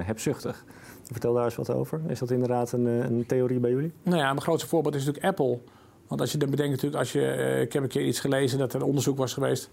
hebzuchtig. 0.03 0.65
Vertel 1.11 1.33
daar 1.33 1.43
eens 1.43 1.55
wat 1.55 1.69
over. 1.69 2.01
Is 2.07 2.19
dat 2.19 2.31
inderdaad 2.31 2.71
een, 2.71 2.85
een 2.85 3.25
theorie 3.27 3.59
bij 3.59 3.69
jullie? 3.69 3.93
Nou 4.03 4.17
ja, 4.17 4.25
mijn 4.25 4.41
grootste 4.41 4.67
voorbeeld 4.67 4.95
is 4.95 5.05
natuurlijk 5.05 5.39
Apple. 5.39 5.59
Want 6.07 6.21
als 6.21 6.31
je 6.31 6.37
dan 6.37 6.49
bedenkt 6.49 6.71
natuurlijk, 6.71 7.01
als 7.01 7.11
je, 7.11 7.19
uh, 7.19 7.61
ik 7.61 7.73
heb 7.73 7.83
een 7.83 7.89
keer 7.89 8.05
iets 8.05 8.19
gelezen 8.19 8.59
dat 8.59 8.73
er 8.73 8.81
een 8.81 8.87
onderzoek 8.87 9.17
was 9.17 9.33
geweest. 9.33 9.69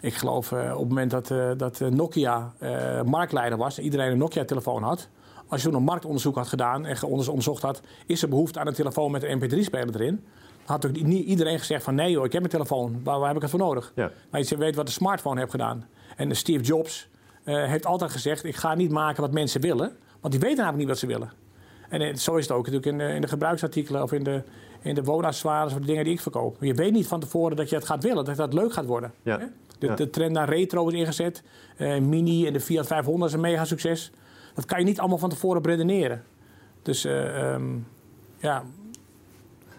Ik 0.00 0.14
geloof 0.14 0.50
uh, 0.50 0.72
op 0.72 0.78
het 0.78 0.88
moment 0.88 1.10
dat, 1.10 1.58
dat 1.58 1.80
Nokia 1.90 2.52
marktleider 3.04 3.58
was, 3.58 3.78
iedereen 3.78 4.10
een 4.10 4.18
Nokia-telefoon 4.18 4.82
had. 4.82 5.08
Als 5.46 5.62
je 5.62 5.68
toen 5.68 5.76
een 5.76 5.84
marktonderzoek 5.84 6.34
had 6.34 6.48
gedaan 6.48 6.86
en 6.86 7.02
onderzocht 7.02 7.62
had, 7.62 7.80
is 8.06 8.22
er 8.22 8.28
behoefte 8.28 8.60
aan 8.60 8.66
een 8.66 8.74
telefoon 8.74 9.10
met 9.10 9.22
een 9.22 9.40
MP3-speler 9.40 9.94
erin? 9.94 10.24
Dan 10.64 10.64
had 10.64 10.86
ook 10.86 11.02
niet 11.02 11.26
iedereen 11.26 11.58
gezegd 11.58 11.84
van 11.84 11.94
nee 11.94 12.10
joh, 12.10 12.24
ik 12.24 12.32
heb 12.32 12.42
een 12.42 12.48
telefoon, 12.48 13.00
waar, 13.04 13.18
waar 13.18 13.26
heb 13.26 13.36
ik 13.36 13.42
het 13.42 13.50
voor 13.50 13.60
nodig? 13.60 13.92
Ja. 13.94 14.10
Maar 14.30 14.40
je 14.44 14.56
weet 14.56 14.76
wat 14.76 14.86
de 14.86 14.92
smartphone 14.92 15.38
heeft 15.38 15.50
gedaan. 15.50 15.86
En 16.16 16.36
Steve 16.36 16.62
Jobs 16.62 17.08
heeft 17.44 17.86
altijd 17.86 18.10
gezegd, 18.10 18.44
ik 18.44 18.56
ga 18.56 18.74
niet 18.74 18.90
maken 18.90 19.22
wat 19.22 19.32
mensen 19.32 19.60
willen, 19.60 19.96
want 20.22 20.34
die 20.34 20.42
weten 20.42 20.56
namelijk 20.56 20.78
niet 20.78 20.88
wat 20.88 20.98
ze 20.98 21.06
willen. 21.06 21.32
En 21.88 22.18
zo 22.18 22.36
is 22.36 22.48
het 22.48 22.56
ook 22.56 22.66
natuurlijk 22.70 22.92
in 22.92 22.98
de, 22.98 23.14
in 23.14 23.20
de 23.20 23.28
gebruiksartikelen 23.28 24.02
of 24.02 24.12
in 24.12 24.24
de, 24.24 24.42
in 24.82 24.94
de 24.94 25.02
woonaccessoires 25.02 25.72
of 25.72 25.78
de 25.78 25.86
dingen 25.86 26.04
die 26.04 26.12
ik 26.12 26.20
verkoop. 26.20 26.56
Je 26.60 26.74
weet 26.74 26.92
niet 26.92 27.06
van 27.06 27.20
tevoren 27.20 27.56
dat 27.56 27.68
je 27.68 27.76
het 27.76 27.84
gaat 27.84 28.02
willen, 28.02 28.24
dat 28.24 28.36
dat 28.36 28.52
leuk 28.52 28.72
gaat 28.72 28.86
worden. 28.86 29.12
Ja. 29.22 29.38
De, 29.78 29.86
ja. 29.86 29.94
de, 29.94 30.10
trend 30.10 30.32
naar 30.32 30.48
retro 30.48 30.88
is 30.88 30.94
ingezet. 30.94 31.42
Uh, 31.78 31.98
Mini 31.98 32.46
en 32.46 32.52
de 32.52 32.60
Fiat 32.60 32.86
500 32.86 33.30
is 33.30 33.36
een 33.36 33.42
mega 33.42 33.64
succes. 33.64 34.12
Dat 34.54 34.64
kan 34.64 34.78
je 34.78 34.84
niet 34.84 34.98
allemaal 34.98 35.18
van 35.18 35.30
tevoren 35.30 35.62
redeneren. 35.62 36.22
Dus 36.82 37.04
uh, 37.04 37.52
um, 37.52 37.86
ja. 38.36 38.62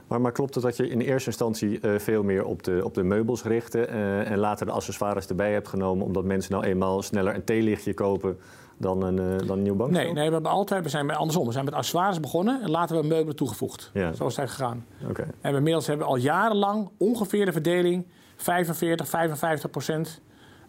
Maar, 0.07 0.21
maar, 0.21 0.31
klopt 0.31 0.53
het 0.53 0.63
dat 0.63 0.77
je 0.77 0.89
in 0.89 0.99
eerste 0.99 1.29
instantie 1.29 1.79
uh, 1.81 1.99
veel 1.99 2.23
meer 2.23 2.45
op 2.45 2.63
de, 2.63 2.81
op 2.83 2.93
de 2.93 3.03
meubels 3.03 3.43
richtte 3.43 3.85
en 4.25 4.37
later 4.37 4.65
de 4.65 4.71
accessoires 4.71 5.27
erbij 5.27 5.51
hebt 5.51 5.67
genomen 5.67 6.05
omdat 6.05 6.23
mensen 6.23 6.51
nou 6.51 6.63
eenmaal 6.63 7.01
sneller 7.01 7.35
een 7.35 7.43
theelichtje 7.43 7.93
kopen 7.93 8.37
dan 8.83 9.03
een, 9.03 9.17
uh, 9.17 9.47
dan 9.47 9.57
een 9.57 9.63
nieuw 9.63 9.75
bankstel? 9.75 10.03
Nee, 10.03 10.13
nee, 10.13 10.27
we 10.27 10.33
hebben 10.33 10.51
altijd, 10.51 10.83
we 10.83 10.89
zijn 10.89 11.11
andersom. 11.11 11.45
We 11.45 11.51
zijn 11.51 11.65
met 11.65 11.73
accessoires 11.73 12.19
begonnen 12.19 12.61
en 12.61 12.69
later 12.69 12.87
hebben 12.89 13.07
we 13.07 13.13
meubelen 13.13 13.35
toegevoegd. 13.35 13.91
Ja. 13.93 14.13
Zo 14.13 14.27
is 14.27 14.35
het 14.35 14.49
gegaan. 14.49 14.85
Okay. 15.09 15.25
En 15.41 15.51
we 15.51 15.57
inmiddels 15.57 15.87
hebben 15.87 16.05
we 16.05 16.11
al 16.11 16.19
jarenlang 16.19 16.89
ongeveer 16.97 17.45
de 17.45 17.51
verdeling 17.51 18.07
45, 18.35 19.07
55 19.07 19.69
procent 19.69 20.21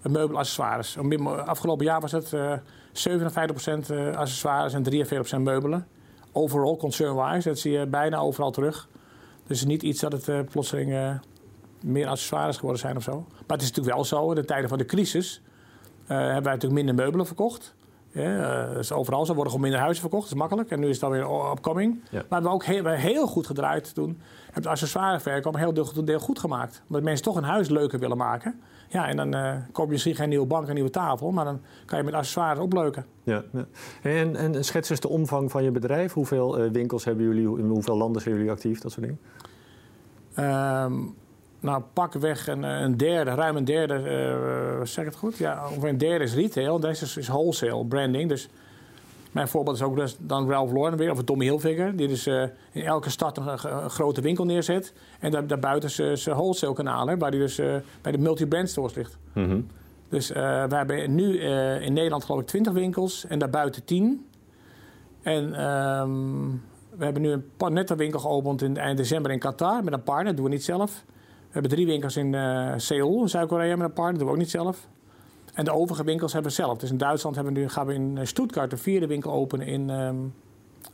meubelaccessoires. 0.02 0.97
Afgelopen 1.44 1.85
jaar 1.85 2.00
was 2.00 2.12
het 2.12 2.33
uh, 2.33 2.52
57 2.92 3.44
procent 3.44 3.90
accessoires 4.16 4.73
en 4.73 4.83
43 4.83 5.18
procent 5.18 5.44
meubelen. 5.44 5.87
Overall, 6.33 6.76
concern-wise, 6.76 7.49
dat 7.49 7.59
zie 7.59 7.73
je 7.73 7.87
bijna 7.87 8.18
overal 8.18 8.50
terug. 8.50 8.88
Dus 9.47 9.64
niet 9.64 9.83
iets 9.83 10.00
dat 10.00 10.12
het 10.12 10.28
uh, 10.28 10.40
plotseling 10.50 10.90
uh, 10.90 11.11
meer 11.83 12.06
accessoires 12.06 12.56
geworden 12.56 12.80
zijn 12.80 12.97
of 12.97 13.02
zo. 13.02 13.12
Maar 13.12 13.42
het 13.47 13.62
is 13.62 13.68
natuurlijk 13.68 13.97
wel 13.97 14.04
zo, 14.04 14.28
in 14.28 14.35
de 14.35 14.44
tijden 14.44 14.68
van 14.68 14.78
de 14.78 14.85
crisis... 14.85 15.42
hebben 16.06 16.42
wij 16.42 16.52
natuurlijk 16.52 16.73
minder 16.73 16.94
meubelen 16.94 17.26
verkocht 17.26 17.74
Ja, 18.14 18.73
dus 18.75 18.92
overal 18.92 19.26
zo 19.26 19.35
worden 19.35 19.52
gewoon 19.52 19.66
minder 19.66 19.80
huizen 19.80 20.02
verkocht, 20.02 20.23
dat 20.23 20.33
is 20.33 20.38
makkelijk. 20.38 20.71
En 20.71 20.80
nu 20.80 20.87
is 20.87 21.00
het 21.00 21.00
dan 21.00 21.11
weer 21.11 21.50
upcoming. 21.50 21.94
Ja. 21.94 22.09
Maar 22.11 22.25
we 22.28 22.35
hebben 22.35 22.52
ook 22.52 22.64
heel, 22.64 22.87
heel 22.87 23.26
goed 23.26 23.47
gedraaid 23.47 23.94
toen. 23.94 24.21
Hebben 24.44 24.54
het 24.54 24.66
accessoireverkoop 24.66 25.54
een 25.54 25.61
heel 25.61 25.75
deel, 25.75 26.04
deel 26.04 26.18
goed 26.21 26.38
gemaakt. 26.38 26.83
Omdat 26.88 27.02
mensen 27.02 27.25
toch 27.25 27.37
een 27.37 27.44
huis 27.44 27.68
leuker 27.68 27.99
willen 27.99 28.16
maken. 28.16 28.61
Ja, 28.88 29.09
en 29.09 29.16
dan 29.16 29.35
uh, 29.35 29.54
koop 29.73 29.87
je 29.87 29.92
misschien 29.92 30.14
geen 30.14 30.28
nieuwe 30.28 30.47
bank 30.47 30.68
en 30.68 30.75
nieuwe 30.75 30.90
tafel, 30.90 31.30
maar 31.30 31.44
dan 31.44 31.61
kan 31.85 31.99
je 31.99 32.04
met 32.04 32.14
accessoires 32.14 32.59
opleuken. 32.59 33.06
Ja, 33.23 33.42
ja. 33.52 33.66
En, 34.02 34.37
en 34.37 34.64
schets 34.64 34.90
eens 34.90 35.00
de 35.00 35.09
omvang 35.09 35.50
van 35.50 35.62
je 35.62 35.71
bedrijf. 35.71 36.12
Hoeveel 36.12 36.61
uh, 36.61 36.71
winkels 36.71 37.04
hebben 37.04 37.25
jullie, 37.25 37.59
in 37.59 37.68
hoeveel 37.68 37.97
landen 37.97 38.23
zijn 38.23 38.35
jullie 38.35 38.50
actief, 38.50 38.80
dat 38.80 38.92
soort 38.92 39.06
dingen? 39.06 39.21
Um, 40.85 41.14
nou, 41.64 41.83
pak 41.92 42.12
weg 42.12 42.47
een, 42.47 42.62
een, 42.62 42.97
derde, 42.97 43.30
ruim 43.30 43.56
een 43.56 43.64
derde, 43.64 43.94
uh, 43.94 44.87
zeg 44.87 45.04
ik 45.04 45.11
het 45.11 45.18
goed? 45.18 45.37
Ja, 45.37 45.68
ongeveer 45.68 45.88
een 45.88 45.99
derde 45.99 46.25
is 46.25 46.35
retail, 46.35 46.80
deze 46.80 47.04
is, 47.04 47.16
is 47.16 47.28
wholesale, 47.28 47.85
branding. 47.85 48.28
Dus 48.28 48.49
mijn 49.33 49.49
voorbeeld 49.49 49.76
is 49.76 49.83
ook 49.83 49.97
dus 49.97 50.16
dan 50.18 50.50
Ralph 50.50 50.73
Lauren 50.73 50.99
weer, 50.99 51.11
of 51.11 51.23
Tommy 51.23 51.44
Hilfiger. 51.44 51.97
Die 51.97 52.09
dus 52.09 52.26
uh, 52.26 52.42
in 52.73 52.83
elke 52.83 53.11
stad 53.11 53.38
een, 53.38 53.49
een, 53.49 53.90
grote 53.90 54.21
winkel 54.21 54.44
neerzet. 54.44 54.92
En 55.21 55.30
daar, 55.30 55.47
daarbuiten 55.47 55.90
zijn 56.18 56.37
wholesale 56.37 56.75
kanalen, 56.75 57.18
waar 57.18 57.30
die 57.30 57.40
dus 57.40 57.59
uh, 57.59 57.75
bij 58.02 58.12
de 58.12 58.18
multi-brand 58.18 58.71
stores 58.71 58.94
ligt. 58.94 59.16
Mm 59.33 59.44
-hmm. 59.44 59.66
Dus 60.09 60.28
we 60.28 60.66
hebben 60.68 61.14
nu 61.14 61.38
in 61.80 61.92
Nederland 61.92 62.25
geloof 62.25 62.40
ik 62.40 62.47
20 62.47 62.73
winkels 62.73 63.26
en 63.26 63.38
daarbuiten 63.38 63.85
10. 63.85 64.26
En 65.23 65.44
um, 65.44 66.62
we 66.97 67.04
hebben 67.04 67.23
nu 67.23 67.30
een 67.59 67.97
winkel 67.97 68.21
geopend 68.21 68.62
in 68.62 68.76
eind 68.76 68.97
december 68.97 69.30
in 69.30 69.38
Qatar 69.38 69.85
met 69.85 69.92
een 69.92 70.02
partner, 70.02 70.26
dat 70.26 70.37
doen 70.37 70.44
we 70.44 70.50
niet 70.50 70.64
zelf. 70.64 71.04
We 71.54 71.61
hebben 71.61 71.78
drie 71.78 71.87
winkels 71.87 72.16
in 72.16 72.37
Seoul, 72.76 73.23
in 73.23 73.28
Zuid-Korea 73.28 73.76
met 73.76 73.87
een 73.87 73.92
partner, 73.92 74.12
dat 74.12 74.18
doen 74.18 74.26
we 74.26 74.32
ook 74.32 74.38
niet 74.38 74.50
zelf. 74.50 74.88
En 75.52 75.64
de 75.64 75.73
overige 75.73 76.04
winkels 76.04 76.32
hebben 76.32 76.50
we 76.50 76.56
zelf. 76.56 76.78
Dus 76.78 76.90
in 76.90 76.99
Duitsland 76.99 77.37
hebben 77.37 77.54
we 77.54 77.61
nu, 77.61 77.68
gaan 77.68 77.87
we 77.87 77.94
in 77.94 78.26
Stuttgart 78.26 78.70
de 78.70 78.76
vierde 78.76 79.06
winkel 79.06 79.32
openen 79.32 79.66
in 79.66 79.90
um, 79.90 80.34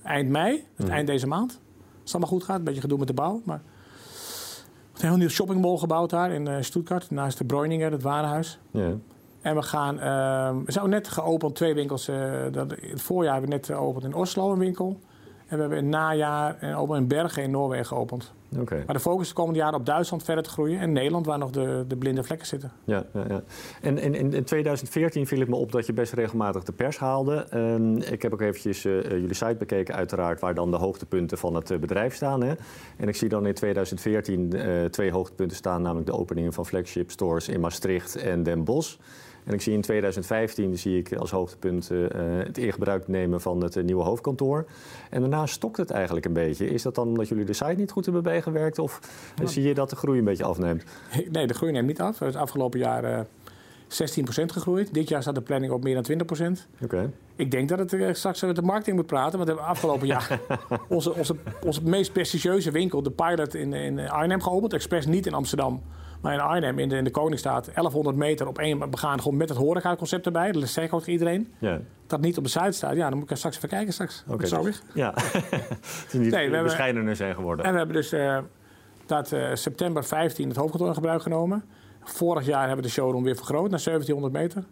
eind 0.02 0.28
mei. 0.28 0.64
Het 0.74 0.88
eind 0.88 1.06
deze 1.06 1.26
maand. 1.26 1.50
Als 1.50 2.12
het 2.12 2.12
allemaal 2.12 2.30
goed 2.30 2.44
gaat. 2.44 2.58
Een 2.58 2.64
beetje 2.64 2.80
gedoe 2.80 2.98
met 2.98 3.06
de 3.06 3.14
bouw. 3.14 3.40
Maar 3.44 3.62
een 4.94 5.08
heel 5.08 5.16
nieuw 5.16 5.28
shoppingmall 5.28 5.76
gebouwd 5.76 6.10
daar 6.10 6.30
in 6.30 6.46
uh, 6.46 6.56
Stuttgart. 6.60 7.10
Naast 7.10 7.38
de 7.38 7.44
Breuninger, 7.44 7.92
het 7.92 8.02
warenhuis. 8.02 8.58
En 9.40 9.54
we 9.54 9.62
gaan... 9.62 9.94
Uh, 9.94 10.64
we 10.64 10.72
zijn 10.72 10.88
net 10.88 11.08
geopend, 11.08 11.54
twee 11.54 11.74
winkels. 11.74 12.08
Uh, 12.08 12.32
dat, 12.50 12.70
het 12.70 13.02
voorjaar 13.02 13.32
hebben 13.32 13.50
we 13.50 13.56
net 13.56 13.66
geopend 13.66 14.04
in 14.04 14.14
Oslo 14.14 14.52
een 14.52 14.58
winkel. 14.58 15.00
En 15.46 15.56
we 15.56 15.60
hebben 15.60 15.78
in 15.78 15.84
het 15.84 15.92
najaar 15.92 16.56
en 16.58 16.74
ook 16.74 16.94
in 16.94 17.08
Bergen 17.08 17.42
in 17.42 17.50
Noorwegen 17.50 17.86
geopend. 17.86 18.32
Okay. 18.58 18.82
Maar 18.86 18.94
de 18.94 19.00
focus 19.00 19.28
de 19.28 19.34
komende 19.34 19.58
jaren 19.58 19.78
op 19.78 19.86
Duitsland 19.86 20.22
verder 20.22 20.44
te 20.44 20.50
groeien 20.50 20.80
en 20.80 20.92
Nederland, 20.92 21.26
waar 21.26 21.38
nog 21.38 21.50
de, 21.50 21.84
de 21.88 21.96
blinde 21.96 22.22
vlekken 22.22 22.46
zitten. 22.46 22.72
Ja, 22.84 23.04
ja, 23.12 23.24
ja. 23.28 23.42
En, 23.82 23.98
en, 23.98 24.14
in 24.32 24.44
2014 24.44 25.26
viel 25.26 25.40
het 25.40 25.48
me 25.48 25.56
op 25.56 25.72
dat 25.72 25.86
je 25.86 25.92
best 25.92 26.12
regelmatig 26.12 26.62
de 26.62 26.72
pers 26.72 26.98
haalde. 26.98 27.46
Um, 27.54 27.96
ik 27.96 28.22
heb 28.22 28.32
ook 28.32 28.40
eventjes 28.40 28.84
uh, 28.84 29.02
jullie 29.02 29.34
site 29.34 29.56
bekeken, 29.58 29.94
uiteraard, 29.94 30.40
waar 30.40 30.54
dan 30.54 30.70
de 30.70 30.76
hoogtepunten 30.76 31.38
van 31.38 31.54
het 31.54 31.70
uh, 31.70 31.78
bedrijf 31.78 32.14
staan. 32.14 32.42
Hè. 32.42 32.54
En 32.96 33.08
ik 33.08 33.16
zie 33.16 33.28
dan 33.28 33.46
in 33.46 33.54
2014 33.54 34.56
uh, 34.56 34.84
twee 34.84 35.12
hoogtepunten 35.12 35.56
staan, 35.56 35.82
namelijk 35.82 36.06
de 36.06 36.18
openingen 36.18 36.52
van 36.52 36.66
flagship 36.66 37.10
stores 37.10 37.48
in 37.48 37.60
Maastricht 37.60 38.16
en 38.16 38.42
Den 38.42 38.64
Bosch. 38.64 38.96
En 39.44 39.54
ik 39.54 39.60
zie 39.60 39.72
in 39.72 39.80
2015 39.80 40.78
zie 40.78 40.98
ik 40.98 41.12
als 41.12 41.30
hoogtepunt 41.30 41.90
uh, 41.90 42.06
het 42.44 42.58
ingebruik 42.58 43.08
nemen 43.08 43.40
van 43.40 43.62
het 43.62 43.76
uh, 43.76 43.84
nieuwe 43.84 44.02
hoofdkantoor. 44.02 44.66
En 45.10 45.20
daarna 45.20 45.46
stokt 45.46 45.76
het 45.76 45.90
eigenlijk 45.90 46.26
een 46.26 46.32
beetje. 46.32 46.70
Is 46.70 46.82
dat 46.82 46.94
dan 46.94 47.08
omdat 47.08 47.28
jullie 47.28 47.44
de 47.44 47.52
site 47.52 47.74
niet 47.76 47.90
goed 47.90 48.04
hebben 48.04 48.22
bijgewerkt? 48.22 48.78
Of 48.78 49.00
ja. 49.36 49.46
zie 49.46 49.62
je 49.62 49.74
dat 49.74 49.90
de 49.90 49.96
groei 49.96 50.18
een 50.18 50.24
beetje 50.24 50.44
afneemt? 50.44 50.84
Nee, 51.30 51.46
de 51.46 51.54
groei 51.54 51.72
neemt 51.72 51.86
niet 51.86 52.00
af. 52.00 52.18
Het 52.18 52.36
afgelopen 52.36 52.78
jaar 52.78 53.04
uh, 53.04 53.20
16% 53.20 53.24
gegroeid. 54.46 54.94
Dit 54.94 55.08
jaar 55.08 55.22
staat 55.22 55.34
de 55.34 55.40
planning 55.40 55.72
op 55.72 55.82
meer 55.82 56.02
dan 56.02 56.26
20%. 56.58 56.82
Okay. 56.82 57.10
Ik 57.36 57.50
denk 57.50 57.68
dat 57.68 57.78
het 57.78 58.16
straks 58.16 58.42
met 58.42 58.56
de 58.56 58.62
marketing 58.62 58.96
moet 58.96 59.06
praten. 59.06 59.38
Want 59.38 59.48
we 59.48 59.54
hebben 59.54 59.72
afgelopen 59.72 60.06
jaar 60.06 60.40
onze, 60.88 61.14
onze, 61.14 61.36
onze 61.64 61.82
meest 61.84 62.12
prestigieuze 62.12 62.70
winkel, 62.70 63.02
de 63.02 63.10
Pilot 63.10 63.54
in, 63.54 63.72
in 63.72 64.08
Arnhem 64.08 64.42
geopend. 64.42 64.72
Expres 64.72 65.06
niet 65.06 65.26
in 65.26 65.34
Amsterdam. 65.34 65.82
Maar 66.20 66.34
in 66.34 66.40
Arnhem, 66.40 66.78
in 66.78 66.88
de, 66.88 66.96
in 66.96 67.04
de 67.04 67.10
Koningsstaat, 67.10 67.64
1100 67.64 68.16
meter 68.16 68.46
op 68.46 68.58
één 68.58 68.90
begaan, 68.90 69.20
gewoon 69.20 69.36
met 69.36 69.48
het 69.48 69.58
horeca-concept 69.58 70.26
erbij. 70.26 70.52
Dat 70.52 70.68
zeg 70.68 70.84
ik 70.84 70.92
ook 70.92 71.06
iedereen. 71.06 71.52
Ja. 71.58 71.80
Dat 72.06 72.20
niet 72.20 72.38
op 72.38 72.44
de 72.44 72.50
site 72.50 72.72
staat. 72.72 72.96
Ja, 72.96 73.08
dan 73.08 73.18
moet 73.18 73.30
ik 73.30 73.36
straks 73.36 73.56
even 73.56 73.68
kijken 73.68 73.92
straks. 73.92 74.24
Oké. 74.28 74.46
Okay, 74.46 74.62
dus, 74.62 74.82
ja. 74.94 75.14
het 75.14 76.12
niet 76.12 76.30
nee, 76.30 76.50
we 76.50 76.62
bescheidener 76.62 77.16
zijn 77.16 77.34
geworden. 77.34 77.64
En 77.64 77.72
we 77.72 77.78
hebben 77.78 77.96
dus 77.96 78.12
uh, 78.12 78.38
dat 79.06 79.32
uh, 79.32 79.54
september 79.54 80.04
15 80.04 80.48
het 80.48 80.56
hoofdkantoor 80.56 80.88
in 80.88 80.94
gebruik 80.94 81.22
genomen. 81.22 81.64
Vorig 82.02 82.46
jaar 82.46 82.66
hebben 82.66 82.76
we 82.76 82.82
de 82.82 82.88
showroom 82.88 83.22
weer 83.22 83.36
vergroot 83.36 83.70
naar 83.70 83.82
1700 83.84 84.32
meter. 84.32 84.64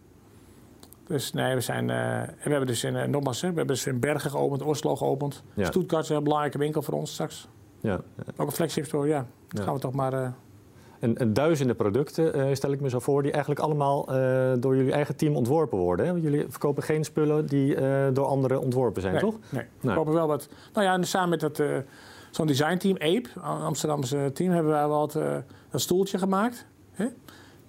Dus 1.06 1.32
nee, 1.32 1.54
we 1.54 1.60
zijn. 1.60 1.82
Uh, 1.82 1.96
we 2.44 2.50
hebben 2.50 2.66
dus 2.66 2.84
in, 2.84 2.94
uh, 2.94 3.04
nogmaals, 3.04 3.40
we 3.40 3.46
hebben 3.46 3.66
dus 3.66 3.86
in 3.86 4.00
Bergen 4.00 4.30
geopend, 4.30 4.62
Oslo 4.62 4.96
geopend. 4.96 5.42
Ja. 5.54 5.64
Stuttgart 5.64 6.04
is 6.04 6.10
een 6.10 6.22
belangrijke 6.22 6.58
winkel 6.58 6.82
voor 6.82 6.94
ons 6.94 7.12
straks. 7.12 7.48
Ja. 7.80 8.00
Ook 8.36 8.46
een 8.46 8.52
flagship 8.52 8.84
store, 8.84 9.08
ja. 9.08 9.26
Dat 9.48 9.58
ja. 9.58 9.64
gaan 9.64 9.74
we 9.74 9.80
toch 9.80 9.92
maar. 9.92 10.12
Uh, 10.12 10.28
en, 10.98 11.16
en, 11.16 11.32
duizenden 11.32 11.76
producten, 11.76 12.38
uh, 12.38 12.54
stel 12.54 12.72
ik 12.72 12.80
me 12.80 12.88
zo 12.88 12.98
voor, 12.98 13.22
die 13.22 13.32
eigenlijk 13.32 13.62
allemaal 13.62 14.16
uh, 14.16 14.52
door 14.58 14.76
jullie 14.76 14.92
eigen 14.92 15.16
team 15.16 15.36
ontworpen 15.36 15.78
worden. 15.78 16.06
Hè? 16.06 16.12
Jullie 16.12 16.44
verkopen 16.48 16.82
geen 16.82 17.04
spullen 17.04 17.46
die 17.46 17.80
uh, 17.80 18.06
door 18.12 18.26
anderen 18.26 18.60
ontworpen 18.60 19.02
zijn, 19.02 19.12
nee, 19.12 19.22
toch? 19.22 19.36
Nee, 19.48 19.64
we 19.80 19.86
verkopen 19.86 20.12
wel 20.12 20.26
wat. 20.26 20.48
Nou 20.72 20.86
ja, 20.86 20.92
en 20.92 21.04
samen 21.04 21.28
met 21.28 21.40
dat, 21.40 21.62
zo'n 22.30 22.46
designteam, 22.46 22.96
Ape, 22.96 23.28
Amsterdamse 23.40 24.30
team, 24.32 24.52
hebben 24.52 24.72
wij 24.72 24.88
wel 24.88 25.06
dat 25.70 25.80
stoeltje 25.80 26.18
gemaakt. 26.18 26.66
Hè? 26.92 27.06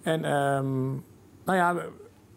En 0.01 0.31
um, 0.31 1.03
nou 1.45 1.57
ja, 1.57 1.75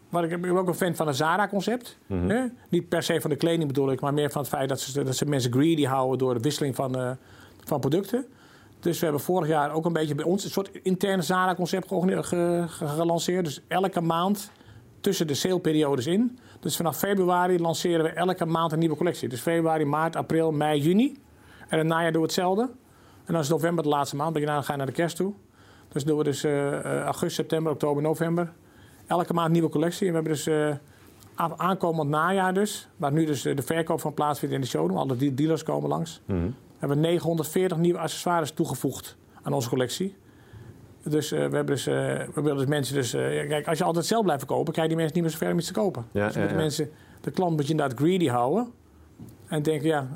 wat 0.09 0.23
ik, 0.23 0.31
ik 0.31 0.41
ben 0.41 0.57
ook 0.57 0.67
een 0.67 0.73
fan 0.73 0.95
van 0.95 1.07
het 1.07 1.15
Zara-concept. 1.15 1.97
Mm 2.05 2.29
-hmm. 2.29 2.53
Niet 2.69 2.89
per 2.89 3.03
se 3.03 3.21
van 3.21 3.29
de 3.29 3.35
kleding 3.35 3.67
bedoel 3.67 3.91
ik, 3.91 4.01
maar 4.01 4.13
meer 4.13 4.31
van 4.31 4.41
het 4.41 4.49
feit 4.49 4.69
dat 4.69 4.79
ze, 4.79 5.03
dat 5.03 5.15
ze 5.15 5.25
mensen 5.25 5.51
greedy 5.51 5.85
houden 5.85 6.17
door 6.17 6.33
de 6.33 6.39
wisseling 6.39 6.75
van, 6.75 7.17
van 7.63 7.79
producten. 7.79 8.25
Dus 8.83 8.99
we 8.99 9.05
hebben 9.05 9.23
vorig 9.23 9.47
jaar 9.47 9.71
ook 9.71 9.85
een 9.85 9.93
beetje 9.93 10.15
bij 10.15 10.25
ons 10.25 10.43
een 10.43 10.49
soort 10.49 10.69
interne 10.81 11.21
Zara-concept 11.21 11.87
ge 11.87 12.65
gelanceerd. 12.67 13.45
Dus 13.45 13.61
elke 13.67 14.01
maand 14.01 14.51
tussen 15.01 15.27
de 15.27 15.33
saleperiodes 15.33 16.07
in. 16.07 16.39
Dus 16.59 16.75
vanaf 16.75 16.97
februari 16.97 17.59
lanceren 17.59 18.03
we 18.03 18.09
elke 18.09 18.45
maand 18.45 18.71
een 18.71 18.79
nieuwe 18.79 18.95
collectie. 18.95 19.29
Dus 19.29 19.41
februari, 19.41 19.85
maart, 19.85 20.15
april, 20.15 20.51
mei, 20.51 20.81
juni. 20.81 21.17
En 21.67 21.77
het 21.77 21.87
najaar 21.87 22.11
doen 22.11 22.21
we 22.21 22.27
hetzelfde. 22.27 22.61
En 23.25 23.33
dan 23.33 23.41
is 23.41 23.49
november 23.49 23.83
de 23.83 23.89
laatste 23.89 24.15
maand. 24.15 24.35
Dan 24.35 24.63
ga 24.63 24.71
je 24.71 24.77
naar 24.77 24.85
de 24.85 24.91
kerst 24.91 25.15
toe. 25.15 25.33
Dus 25.91 26.03
doen 26.03 26.17
we 26.17 26.23
dus 26.23 26.43
uh, 26.43 26.81
augustus, 26.81 27.35
september, 27.35 27.71
oktober, 27.71 28.03
november. 28.03 28.53
Elke 29.07 29.33
maand 29.33 29.51
nieuwe 29.51 29.69
collectie. 29.69 30.07
En 30.07 30.13
we 30.13 30.19
hebben 30.19 30.33
dus 30.33 30.47
uh, 30.47 31.55
aankomend 31.57 32.09
najaar 32.09 32.53
dus. 32.53 32.87
Waar 32.97 33.11
nu 33.11 33.25
dus 33.25 33.41
de 33.41 33.61
verkoop 33.61 33.99
van 33.99 34.13
plaatsvindt 34.13 34.55
in 34.55 34.61
de 34.61 34.67
showroom. 34.67 34.97
Alle 34.97 35.33
dealers 35.33 35.63
komen 35.63 35.89
langs. 35.89 36.21
Mm 36.25 36.55
hebben 36.87 36.99
940 36.99 37.77
nieuwe 37.77 37.99
accessoires 37.99 38.51
toegevoegd 38.51 39.17
aan 39.41 39.53
onze 39.53 39.69
collectie. 39.69 40.15
Dus 41.03 41.31
uh, 41.31 41.39
we, 41.39 41.55
hebben 41.55 41.65
dus, 41.65 41.87
uh, 41.87 41.93
we 42.33 42.41
willen 42.41 42.57
dus 42.57 42.65
mensen 42.65 42.95
dus... 42.95 43.13
Uh, 43.13 43.21
kijk, 43.21 43.67
als 43.67 43.77
je 43.77 43.83
altijd 43.83 44.05
zelf 44.05 44.23
blijft 44.23 44.45
kopen, 44.45 44.73
krijg 44.73 44.89
je 44.89 44.95
die 44.95 45.03
mensen 45.03 45.15
niet 45.15 45.23
meer 45.23 45.39
zo 45.39 45.45
ver 45.45 45.51
om 45.51 45.57
iets 45.57 45.67
te 45.67 45.73
kopen. 45.73 46.05
Ja, 46.11 46.25
dus 46.25 46.35
ja, 46.35 46.43
ja. 46.43 46.55
mensen, 46.55 46.89
de 47.21 47.31
klant 47.31 47.55
moet 47.55 47.65
je 47.65 47.71
inderdaad 47.71 47.99
greedy 47.99 48.27
houden. 48.27 48.71
En 49.47 49.63
denken, 49.63 49.87
ja... 49.87 50.07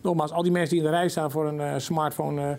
nogmaals, 0.00 0.32
al 0.32 0.42
die 0.42 0.52
mensen 0.52 0.76
die 0.76 0.84
in 0.84 0.90
de 0.90 0.96
rij 0.96 1.08
staan 1.08 1.30
voor 1.30 1.46
een 1.46 1.80
smartphone... 1.80 2.58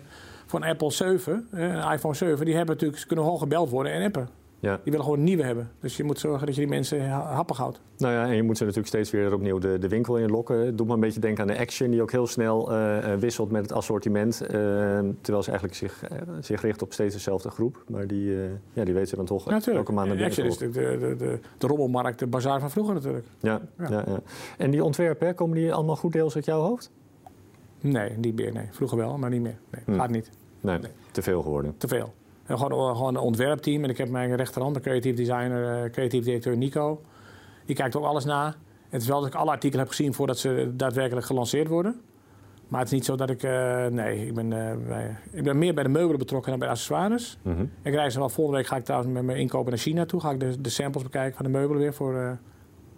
een 0.50 0.64
Apple 0.64 0.90
7, 0.90 1.48
een 1.50 1.92
iPhone 1.92 2.14
7... 2.14 2.44
die 2.44 2.54
hebben 2.54 2.74
natuurlijk, 2.74 3.00
ze 3.00 3.06
kunnen 3.06 3.24
gewoon 3.24 3.40
gebeld 3.40 3.70
worden 3.70 3.92
en 3.92 4.04
appen. 4.04 4.28
Ja. 4.60 4.74
Die 4.74 4.92
willen 4.92 5.02
gewoon 5.02 5.24
nieuwe 5.24 5.42
hebben. 5.42 5.70
Dus 5.80 5.96
je 5.96 6.04
moet 6.04 6.18
zorgen 6.18 6.46
dat 6.46 6.54
je 6.54 6.60
die 6.60 6.70
mensen 6.70 7.08
happig 7.10 7.56
houdt. 7.56 7.80
Nou 7.96 8.14
ja, 8.14 8.26
en 8.26 8.34
je 8.34 8.42
moet 8.42 8.56
ze 8.56 8.62
natuurlijk 8.62 8.88
steeds 8.88 9.10
weer 9.10 9.34
opnieuw 9.34 9.58
de, 9.58 9.78
de 9.78 9.88
winkel 9.88 10.16
in 10.16 10.30
lokken. 10.30 10.76
Doe 10.76 10.86
me 10.86 10.92
een 10.92 11.00
beetje 11.00 11.20
denken 11.20 11.42
aan 11.42 11.48
de 11.48 11.58
Action, 11.58 11.90
die 11.90 12.02
ook 12.02 12.10
heel 12.10 12.26
snel 12.26 12.72
uh, 12.72 13.14
wisselt 13.14 13.50
met 13.50 13.62
het 13.62 13.72
assortiment. 13.72 14.42
Uh, 14.42 14.48
terwijl 15.20 15.42
ze 15.42 15.50
eigenlijk 15.50 15.74
zich, 15.74 16.10
uh, 16.12 16.18
zich 16.40 16.60
richt 16.60 16.82
op 16.82 16.92
steeds 16.92 17.14
dezelfde 17.14 17.50
groep. 17.50 17.84
Maar 17.88 18.06
die, 18.06 18.36
ja, 18.72 18.84
die 18.84 18.94
weet 18.94 19.08
ze 19.08 19.16
dan 19.16 19.24
toch 19.24 19.50
ja, 19.50 19.60
elke 19.72 19.92
maand 19.92 20.08
naar 20.08 20.16
binnen 20.16 20.24
Action 20.24 20.46
is 20.46 20.58
natuurlijk 20.58 21.00
de, 21.00 21.08
de, 21.08 21.16
de, 21.16 21.38
de 21.58 21.66
rommelmarkt, 21.66 22.18
de 22.18 22.26
bazaar 22.26 22.60
van 22.60 22.70
vroeger 22.70 22.94
natuurlijk. 22.94 23.26
Ja, 23.40 23.60
ja. 23.78 23.90
ja, 23.90 24.04
ja. 24.06 24.20
En 24.58 24.70
die 24.70 24.84
ontwerpen, 24.84 25.34
komen 25.34 25.56
die 25.56 25.72
allemaal 25.72 25.96
goed 25.96 26.12
deels 26.12 26.34
uit 26.34 26.44
jouw 26.44 26.60
hoofd? 26.60 26.90
Nee, 27.80 28.10
niet 28.16 28.34
meer. 28.34 28.52
Nee. 28.52 28.66
Vroeger 28.70 28.98
wel, 28.98 29.18
maar 29.18 29.30
niet 29.30 29.42
meer. 29.42 29.58
Nee, 29.70 29.82
hm. 29.84 29.94
Gaat 29.94 30.10
niet. 30.10 30.30
Nee, 30.60 30.78
nee, 30.78 30.90
te 31.10 31.22
veel 31.22 31.42
geworden. 31.42 31.74
Te 31.76 31.88
veel. 31.88 32.12
Gewoon, 32.56 32.96
gewoon 32.96 33.14
een 33.14 33.20
ontwerpteam. 33.20 33.84
En 33.84 33.90
ik 33.90 33.98
heb 33.98 34.08
mijn 34.08 34.36
rechterhand, 34.36 34.74
de 34.74 34.80
creatief 34.80 35.16
designer, 35.16 35.84
uh, 35.84 35.90
creatief 35.90 36.24
directeur 36.24 36.56
Nico. 36.56 37.02
Die 37.64 37.76
kijkt 37.76 37.96
ook 37.96 38.04
alles 38.04 38.24
na. 38.24 38.54
Het 38.88 39.02
is 39.02 39.08
wel 39.08 39.20
dat 39.20 39.28
ik 39.28 39.34
alle 39.34 39.50
artikelen 39.50 39.84
heb 39.84 39.94
gezien 39.94 40.14
voordat 40.14 40.38
ze 40.38 40.72
daadwerkelijk 40.74 41.26
gelanceerd 41.26 41.68
worden. 41.68 42.00
Maar 42.68 42.80
het 42.80 42.88
is 42.88 42.94
niet 42.94 43.04
zo 43.04 43.16
dat 43.16 43.30
ik. 43.30 43.42
Uh, 43.42 43.86
nee, 43.86 44.26
ik 44.26 44.34
ben, 44.34 44.50
uh, 44.50 44.72
bij, 44.86 45.16
ik 45.30 45.42
ben 45.42 45.58
meer 45.58 45.74
bij 45.74 45.82
de 45.82 45.88
meubelen 45.88 46.18
betrokken 46.18 46.50
dan 46.50 46.58
bij 46.58 46.68
de 46.68 46.74
accessoires. 46.74 47.38
Mm 47.42 47.54
-hmm. 47.54 47.70
Ik 47.82 47.94
reis 47.94 48.14
wel 48.14 48.28
volgende 48.28 48.58
week 48.58 48.68
ga 48.68 48.76
ik 48.76 48.84
trouwens 48.84 49.12
met 49.12 49.22
mijn 49.22 49.38
inkopen 49.38 49.70
naar 49.70 49.80
China 49.80 50.04
toe. 50.04 50.20
Ga 50.20 50.30
ik 50.30 50.40
de, 50.40 50.60
de 50.60 50.68
samples 50.68 51.02
bekijken 51.02 51.36
van 51.36 51.44
de 51.44 51.50
meubelen 51.50 51.82
weer 51.82 51.94
voor 51.94 52.14
uh, 52.14 52.30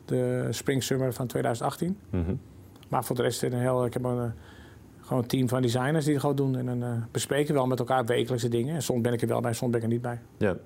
de 0.04 0.46
Spring 0.50 0.82
Summer 0.82 1.12
van 1.12 1.26
2018. 1.26 1.98
Mm 2.10 2.24
-hmm. 2.24 2.40
Maar 2.88 3.04
voor 3.04 3.16
de 3.16 3.22
rest 3.22 3.42
een 3.42 3.52
heel. 3.52 3.84
Ik 3.84 3.92
heb 3.92 4.04
een 4.04 4.32
gewoon 5.02 5.22
een 5.22 5.28
team 5.28 5.48
van 5.48 5.62
designers 5.62 6.04
die 6.04 6.12
het 6.12 6.22
gewoon 6.22 6.36
doen. 6.36 6.56
En 6.56 6.66
dan 6.66 6.82
uh, 6.82 6.88
bespreken 7.10 7.46
we 7.46 7.58
wel 7.58 7.66
met 7.66 7.78
elkaar 7.78 8.04
wekelijkse 8.04 8.48
dingen. 8.48 8.74
En 8.74 8.82
soms 8.82 9.00
ben 9.00 9.12
ik 9.12 9.22
er 9.22 9.28
wel 9.28 9.40
bij, 9.40 9.52
soms 9.52 9.70
ben 9.70 9.80
ik 9.80 9.86
er 9.86 9.92
niet 9.92 10.02
bij. 10.02 10.20
Ja, 10.36 10.56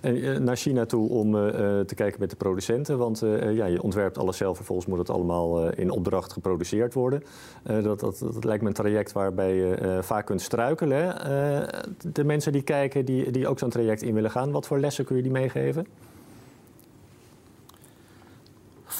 en 0.00 0.44
naar 0.44 0.56
China 0.56 0.86
toe 0.86 1.08
om 1.08 1.32
te 1.86 1.94
kijken 1.94 2.20
met 2.20 2.30
de 2.30 2.36
producenten. 2.36 2.98
Want 2.98 3.22
ja, 3.52 3.66
je 3.66 3.82
ontwerpt 3.82 4.18
alles 4.18 4.36
zelf, 4.36 4.56
vervolgens 4.56 4.88
moet 4.88 4.98
het 4.98 5.10
allemaal 5.10 5.70
in 5.70 5.90
opdracht 5.90 6.32
geproduceerd 6.32 6.94
worden. 6.94 7.22
dat, 7.62 8.00
dat, 8.00 8.18
dat, 8.18 8.44
lijkt 8.44 8.62
me 8.62 8.68
een 8.68 8.74
traject 8.74 9.12
waarbij 9.12 9.54
je 9.54 9.98
vaak 10.02 10.26
kunt 10.26 10.40
struikelen. 10.40 11.16
de 12.12 12.24
mensen 12.24 12.52
die 12.52 12.62
kijken, 12.62 13.04
die, 13.04 13.30
die 13.30 13.48
ook 13.48 13.58
zo'n 13.58 13.70
traject 13.70 14.02
in 14.02 14.14
willen 14.14 14.30
gaan, 14.30 14.50
wat 14.50 14.66
voor 14.66 14.78
lessen 14.78 15.04
kun 15.04 15.16
je 15.16 15.22
die 15.22 15.32
meegeven? 15.32 15.86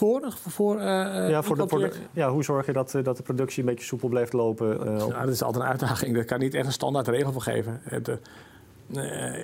Voor? 0.02 0.32
voor 0.48 0.76
uh, 0.76 0.82
ja, 1.28 1.42
voor 1.42 1.56
de, 1.56 1.68
voor 1.68 1.92
ja, 2.12 2.30
hoe 2.30 2.44
zorg 2.44 2.66
je 2.66 2.72
dat, 2.72 2.98
dat 3.02 3.16
de 3.16 3.22
productie 3.22 3.60
een 3.62 3.68
beetje 3.68 3.84
soepel 3.84 4.08
blijft 4.08 4.32
lopen? 4.32 4.86
Uh, 4.86 4.98
dat 5.20 5.28
is 5.28 5.42
altijd 5.42 5.64
een 5.64 5.70
uitdaging. 5.70 6.14
Daar 6.14 6.24
kan 6.24 6.38
niet 6.38 6.54
echt 6.54 6.66
een 6.66 6.72
standaard 6.72 7.08
regel 7.08 7.32
voor 7.32 7.42
geven. 7.42 7.80
De, 8.02 8.18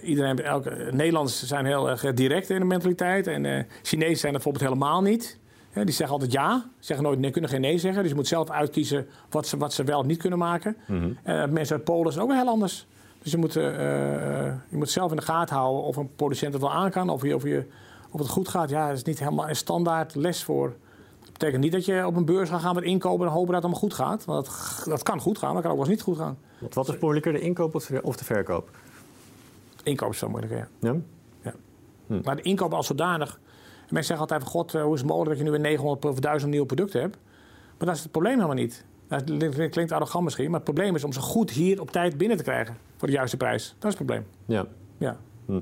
iedereen, 0.03 0.43
elke, 0.43 0.89
Nederlanders 0.93 1.43
zijn 1.43 1.67
heel 1.67 1.91
erg 1.91 2.15
direct 2.15 2.51
in 2.51 2.59
de 2.59 2.65
mentaliteit. 2.65 3.27
En 3.27 3.67
Chinezen 3.83 4.17
zijn 4.17 4.35
er 4.35 4.41
bijvoorbeeld 4.41 4.65
helemaal 4.65 5.03
niet. 5.03 5.39
die 5.73 5.91
zeggen 5.91 6.09
altijd 6.09 6.33
ja, 6.33 6.65
zeggen 6.79 7.07
nooit 7.07 7.19
nee, 7.19 7.31
kunnen 7.31 7.51
geen 7.51 7.61
nee 7.61 7.79
zeggen. 7.79 8.01
Dus 8.03 8.11
je 8.11 8.17
moet 8.17 8.27
zelf 8.27 8.51
uitkiezen 8.51 9.07
wat 9.31 9.47
ze, 9.47 9.57
wat 9.57 9.73
ze 9.73 9.85
wel 9.85 9.99
of 9.99 10.07
niet 10.07 10.21
kunnen 10.21 10.39
maken. 10.39 10.77
Mm 10.87 11.17
mensen 11.51 11.77
uit 11.77 11.85
Polen 11.85 12.13
zijn 12.13 12.25
ook 12.25 12.31
wel 12.31 12.41
heel 12.41 12.51
anders. 12.51 12.87
Dus 13.23 13.33
je 13.33 13.39
moet, 13.39 13.53
je 13.53 14.57
moet 14.71 14.91
zelf 14.91 15.11
in 15.11 15.17
de 15.17 15.23
gaten 15.23 15.57
houden 15.57 15.83
of 15.83 15.97
een 15.97 16.15
producent 16.17 16.53
het 16.53 16.63
wel 16.63 16.73
aan 16.73 16.91
kan. 16.91 17.09
Of 17.09 17.23
je, 17.23 17.35
of 17.35 17.43
je 17.43 17.65
of 18.11 18.21
het 18.21 18.29
goed 18.29 18.49
gaat, 18.49 18.71
ja, 18.71 18.89
dat 18.89 18.97
is 18.97 19.03
niet 19.03 19.19
helemaal 19.19 19.49
een 19.49 19.57
standaard 19.57 20.15
les 20.15 20.45
voor. 20.45 20.75
Dat 21.21 21.33
betekent 21.33 21.63
niet 21.63 21.73
dat 21.73 21.85
je 21.85 22.07
op 22.07 22.17
een 22.17 22.25
beurs 22.25 22.49
gaat 22.51 22.61
gaan 22.61 22.75
met 22.75 22.85
inkopen 22.85 23.27
en 23.27 23.33
hopen 23.33 23.53
dat 23.53 23.63
het 23.63 23.65
allemaal 23.65 23.81
goed 23.81 23.95
gaat. 23.95 24.25
Want 24.25 24.47
dat, 24.47 24.83
dat 24.85 25.03
kan 25.03 25.21
goed 25.21 25.39
gaan, 25.39 25.53
maar 25.53 25.63
kan 25.63 25.71
ook 25.71 25.77
wel 25.77 25.87
eens 25.87 25.97
niet 25.97 26.05
goed 26.05 26.17
gaan. 26.17 26.39
Wat 26.73 26.89
is 26.89 26.99
moeilijker, 26.99 27.33
de 27.33 27.41
inkoop 27.41 27.75
of 28.03 28.17
de 28.17 28.25
verkoop? 28.25 28.71
Inkoop 29.83 30.11
is 30.11 30.19
veel 30.19 30.29
moeilijker, 30.29 30.59
ja. 30.59 30.69
ja? 30.79 30.97
ja. 31.43 31.55
Hm. 32.07 32.21
Maar 32.25 32.37
de 32.37 32.43
inkoop 32.43 32.75
als 32.75 32.87
zodanig... 32.87 33.41
Mensen 33.81 34.17
zeggen 34.17 34.19
altijd 34.19 34.43
van, 34.43 34.51
god, 34.51 34.75
eh, 34.75 34.83
hoe 34.83 34.95
is 34.95 35.01
het 35.01 35.09
mogelijk 35.09 35.31
dat 35.31 35.39
je 35.39 35.45
nu 35.45 35.51
weer 35.51 35.69
900 35.69 36.05
of 36.05 36.21
1000 36.21 36.51
nieuwe 36.51 36.67
producten 36.67 37.01
hebt? 37.01 37.17
Maar 37.79 37.87
dat 37.87 37.97
is 37.97 38.03
het 38.03 38.11
probleem 38.11 38.35
helemaal 38.35 38.57
niet. 38.57 38.85
Dat 39.09 39.25
klinkt 39.71 39.93
arrogant 39.93 40.25
misschien, 40.25 40.45
maar 40.45 40.55
het 40.55 40.65
probleem 40.65 40.95
is 40.95 41.05
om 41.05 41.13
ze 41.13 41.21
goed 41.21 41.51
hier 41.51 41.81
op 41.81 41.91
tijd 41.91 42.19
binnen 42.19 42.37
te 42.37 42.43
krijgen. 42.43 42.77
Voor 42.97 43.09
de 43.09 43.15
juiste 43.15 43.37
prijs. 43.37 43.75
Dat 43.79 43.93
is 43.93 43.99
het 43.99 44.07
probleem. 44.07 44.27
Ja. 44.47 44.67
ja. 44.99 45.17
Hm. 45.47 45.61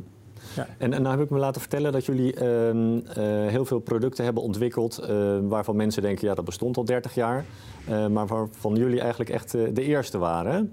Ja. 0.56 0.66
En, 0.78 0.92
en 0.92 1.02
nou 1.02 1.16
heb 1.16 1.24
ik 1.24 1.30
me 1.30 1.38
laten 1.38 1.60
vertellen 1.60 1.92
dat 1.92 2.04
jullie 2.04 2.34
ehm, 2.34 2.98
eh, 2.98 3.50
heel 3.50 3.64
veel 3.64 3.78
producten 3.78 4.24
hebben 4.24 4.42
ontwikkeld... 4.42 5.00
Uh, 5.00 5.38
waarvan 5.42 5.76
mensen 5.76 6.02
denken, 6.02 6.28
ja, 6.28 6.34
dat 6.34 6.44
bestond 6.44 6.76
al 6.76 6.84
30 6.84 7.14
jaar. 7.14 7.44
Uh, 7.88 8.06
maar 8.06 8.26
waarvan 8.26 8.76
jullie 8.76 9.00
eigenlijk 9.00 9.30
echt 9.30 9.50
de 9.50 9.82
eerste 9.82 10.18
waren. 10.18 10.72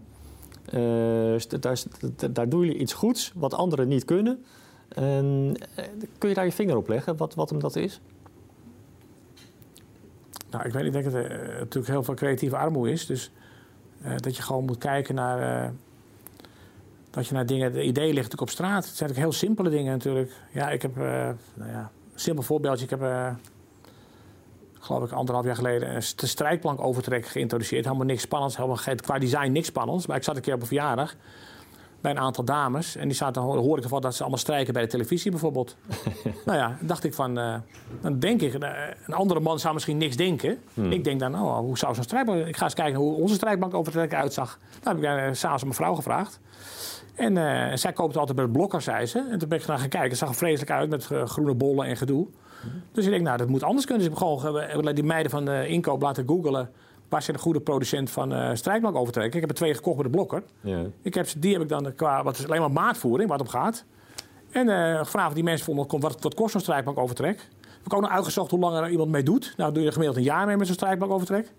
daar, 1.60 1.82
daar 2.32 2.50
doen 2.50 2.60
jullie 2.60 2.78
iets 2.78 2.94
goeds 2.94 3.32
wat 3.36 3.54
anderen 3.54 3.88
niet 3.88 4.06
kunnen. 4.06 4.44
kun 6.18 6.30
je 6.30 6.34
daar 6.34 6.46
je 6.46 6.52
vinger 6.52 6.78
op 6.78 6.88
leggen, 6.88 7.18
wat, 7.18 7.34
wat 7.34 7.50
hem 7.50 7.60
dat 7.60 7.76
is? 7.76 8.02
Nou, 10.50 10.66
ik 10.66 10.74
weet 10.74 10.84
niet, 10.84 10.96
ik 10.96 11.02
denk 11.02 11.14
dat 11.14 11.24
er 11.24 11.56
natuurlijk 11.60 11.88
heel 11.88 12.04
veel 12.04 12.14
creatieve 12.14 12.58
armoede 12.58 12.92
is. 12.92 13.06
Dus 13.06 13.32
dat 14.18 14.36
je 14.36 14.42
gewoon 14.42 14.66
moet 14.66 14.78
kijken 14.78 15.16
naar 15.16 15.74
dat 17.14 17.28
je 17.28 17.34
naar 17.34 17.46
dingen, 17.46 17.74
de 17.74 17.84
idee 17.84 18.06
ligt 18.06 18.16
natuurlijk 18.16 18.42
op 18.42 18.50
straat. 18.50 18.86
Het 18.86 18.96
zijn 18.96 19.10
ook 19.10 19.16
heel 19.16 19.32
simpele 19.32 19.70
dingen 19.70 19.92
natuurlijk. 19.92 20.32
Ja, 20.52 20.70
ik 20.70 20.82
heb, 20.82 20.98
uh, 20.98 21.04
nou 21.54 21.72
ja, 21.72 21.92
een 22.14 22.20
simpel 22.20 22.44
voorbeeldje. 22.44 22.84
Ik 22.84 22.90
heb, 22.90 23.02
uh, 23.02 23.30
geloof 24.80 25.04
ik, 25.04 25.12
anderhalf 25.12 25.46
jaar 25.46 25.56
geleden 25.56 25.96
een 25.96 26.04
strijkplank 26.04 26.82
overtrek 26.82 27.26
geïntroduceerd. 27.26 27.86
Helemaal 27.86 28.06
niks 28.06 28.22
spannends, 28.22 28.58
helemaal 28.58 28.80
qua 28.96 29.20
design 29.20 29.52
niks 29.52 29.68
spannends. 29.68 30.06
Maar 30.06 30.18
ik 30.18 30.24
zat 30.24 30.36
een 30.36 30.42
keer 30.42 30.54
op 30.54 30.62
een 30.62 30.68
verjaardag 30.68 31.16
bij 32.02 32.12
een 32.12 32.20
aantal 32.20 32.44
dames. 32.44 32.96
En 32.96 33.08
die 33.08 33.18
zaten, 33.18 33.42
hoor 33.42 33.78
ik 33.78 33.84
ervan 33.84 34.02
dat 34.02 34.16
ze 34.16 34.22
allemaal 34.22 34.40
strijken 34.40 34.74
bij 34.74 34.82
de 34.82 34.88
televisie 34.90 35.32
bijvoorbeeld. 35.32 35.76
nou 36.46 36.58
ja, 36.58 36.78
dacht 36.82 37.04
ik 37.04 37.14
van, 37.14 37.40
uh, 37.40 37.56
dan 38.02 38.20
denk 38.20 38.42
ik, 38.42 38.54
een 38.54 39.14
andere 39.14 39.40
man 39.40 39.60
zou 39.60 39.74
misschien 39.74 39.98
niks 39.98 40.16
denken. 40.16 40.60
Hmm. 40.74 40.92
Ik 40.92 41.04
denk 41.04 41.20
dan, 41.20 41.32
nou, 41.32 41.66
hoe 41.66 41.78
zou 41.78 41.96
zo'n 41.96 42.04
strijkplank... 42.04 42.46
Ik 42.46 42.58
ga 42.58 42.64
eens 42.64 42.74
kijken 42.74 43.00
hoe 43.00 43.16
onze 43.16 43.58
overtrek 43.72 44.14
uitzag. 44.14 44.60
Nou 44.84 45.02
heb 45.02 45.06
ik 45.06 45.28
uh, 45.28 45.34
s'avonds 45.34 45.64
mijn 45.64 45.76
vrouw 45.76 45.96
gevraagd. 45.96 46.40
En 47.16 47.36
uh, 47.36 47.76
zij 47.76 47.94
koopt 47.94 48.18
altijd 48.18 48.36
bij 48.38 48.46
de 48.46 48.52
blokker, 48.52 48.82
zei 48.82 49.06
ze. 49.06 49.28
En 49.32 49.40
toen 49.40 49.50
ben 49.50 49.60
ik 49.60 49.66
naar 49.66 49.80
gaan 49.80 49.90
kijken. 49.90 50.10
Het 50.10 50.18
zag 50.18 50.30
er 50.30 50.36
vreselijk 50.36 50.72
uit 50.72 50.90
met 50.90 51.10
uh, 51.12 51.26
groene 51.26 51.54
bollen 51.54 51.86
en 51.86 51.98
gedoe. 51.98 52.28
Dus 52.92 53.06
ik 53.06 53.12
denk, 53.12 53.24
nou, 53.24 53.38
dat 53.38 53.48
moet 53.48 53.64
anders 53.64 53.86
kunnen. 53.86 54.04
Dus 54.04 54.14
ik 54.14 54.20
heb 54.20 54.30
gewoon 54.30 54.96
die 54.96 55.04
meiden 55.04 55.32
van 55.32 55.46
de 55.46 55.68
inkoop 55.68 56.02
laten 56.02 56.28
googelen. 56.28 56.70
Waar 57.10 57.22
zijn 57.22 57.36
de 57.36 57.42
goede 57.42 57.60
producent 57.60 58.10
van 58.10 58.34
uh, 58.34 58.50
strijkbank 58.54 58.96
overtrekken? 58.96 59.34
Ik 59.34 59.40
heb 59.42 59.50
er 59.50 59.56
twee 59.56 59.74
gekocht 59.74 59.96
bij 59.96 60.06
de 60.06 60.12
blokker. 60.12 60.44
Ja. 60.62 60.82
Ik 61.02 61.14
heb, 61.14 61.28
die 61.38 61.54
heb 61.54 61.62
ik 61.62 61.70
dan 61.70 61.96
qua, 61.96 62.24
wat 62.24 62.38
is 62.38 62.46
alleen 62.46 62.60
maar 62.60 62.72
maatvoering, 62.72 63.30
wat 63.30 63.42
om 63.42 63.48
gaat. 63.48 63.86
En 64.52 64.68
gevraagd 65.06 65.28
of 65.28 65.34
die 65.34 65.44
mensen 65.44 65.66
vonden, 65.66 66.00
wat, 66.00 66.22
wat 66.22 66.34
kost 66.34 66.52
zo'n 66.52 66.62
strijkbank 66.62 66.98
overtrek? 66.98 67.36
Ik 67.62 67.84
heb 67.84 67.94
ook 67.94 68.02
nog 68.02 68.10
uitgezocht 68.10 68.52
hoe 68.52 68.60
lang 68.60 68.78
er 68.78 68.90
iemand 68.90 69.10
mee 69.10 69.24
doet. 69.24 69.54
Nou, 69.58 69.74
doe 69.74 69.84
je 69.84 69.92
gemiddeld 69.92 70.18
een 70.18 70.24
jaar 70.24 70.46
mee 70.46 70.58
met 70.58 70.68
zo'n 70.68 70.76
strijkbank 70.76 71.12
overtrek. 71.12 71.52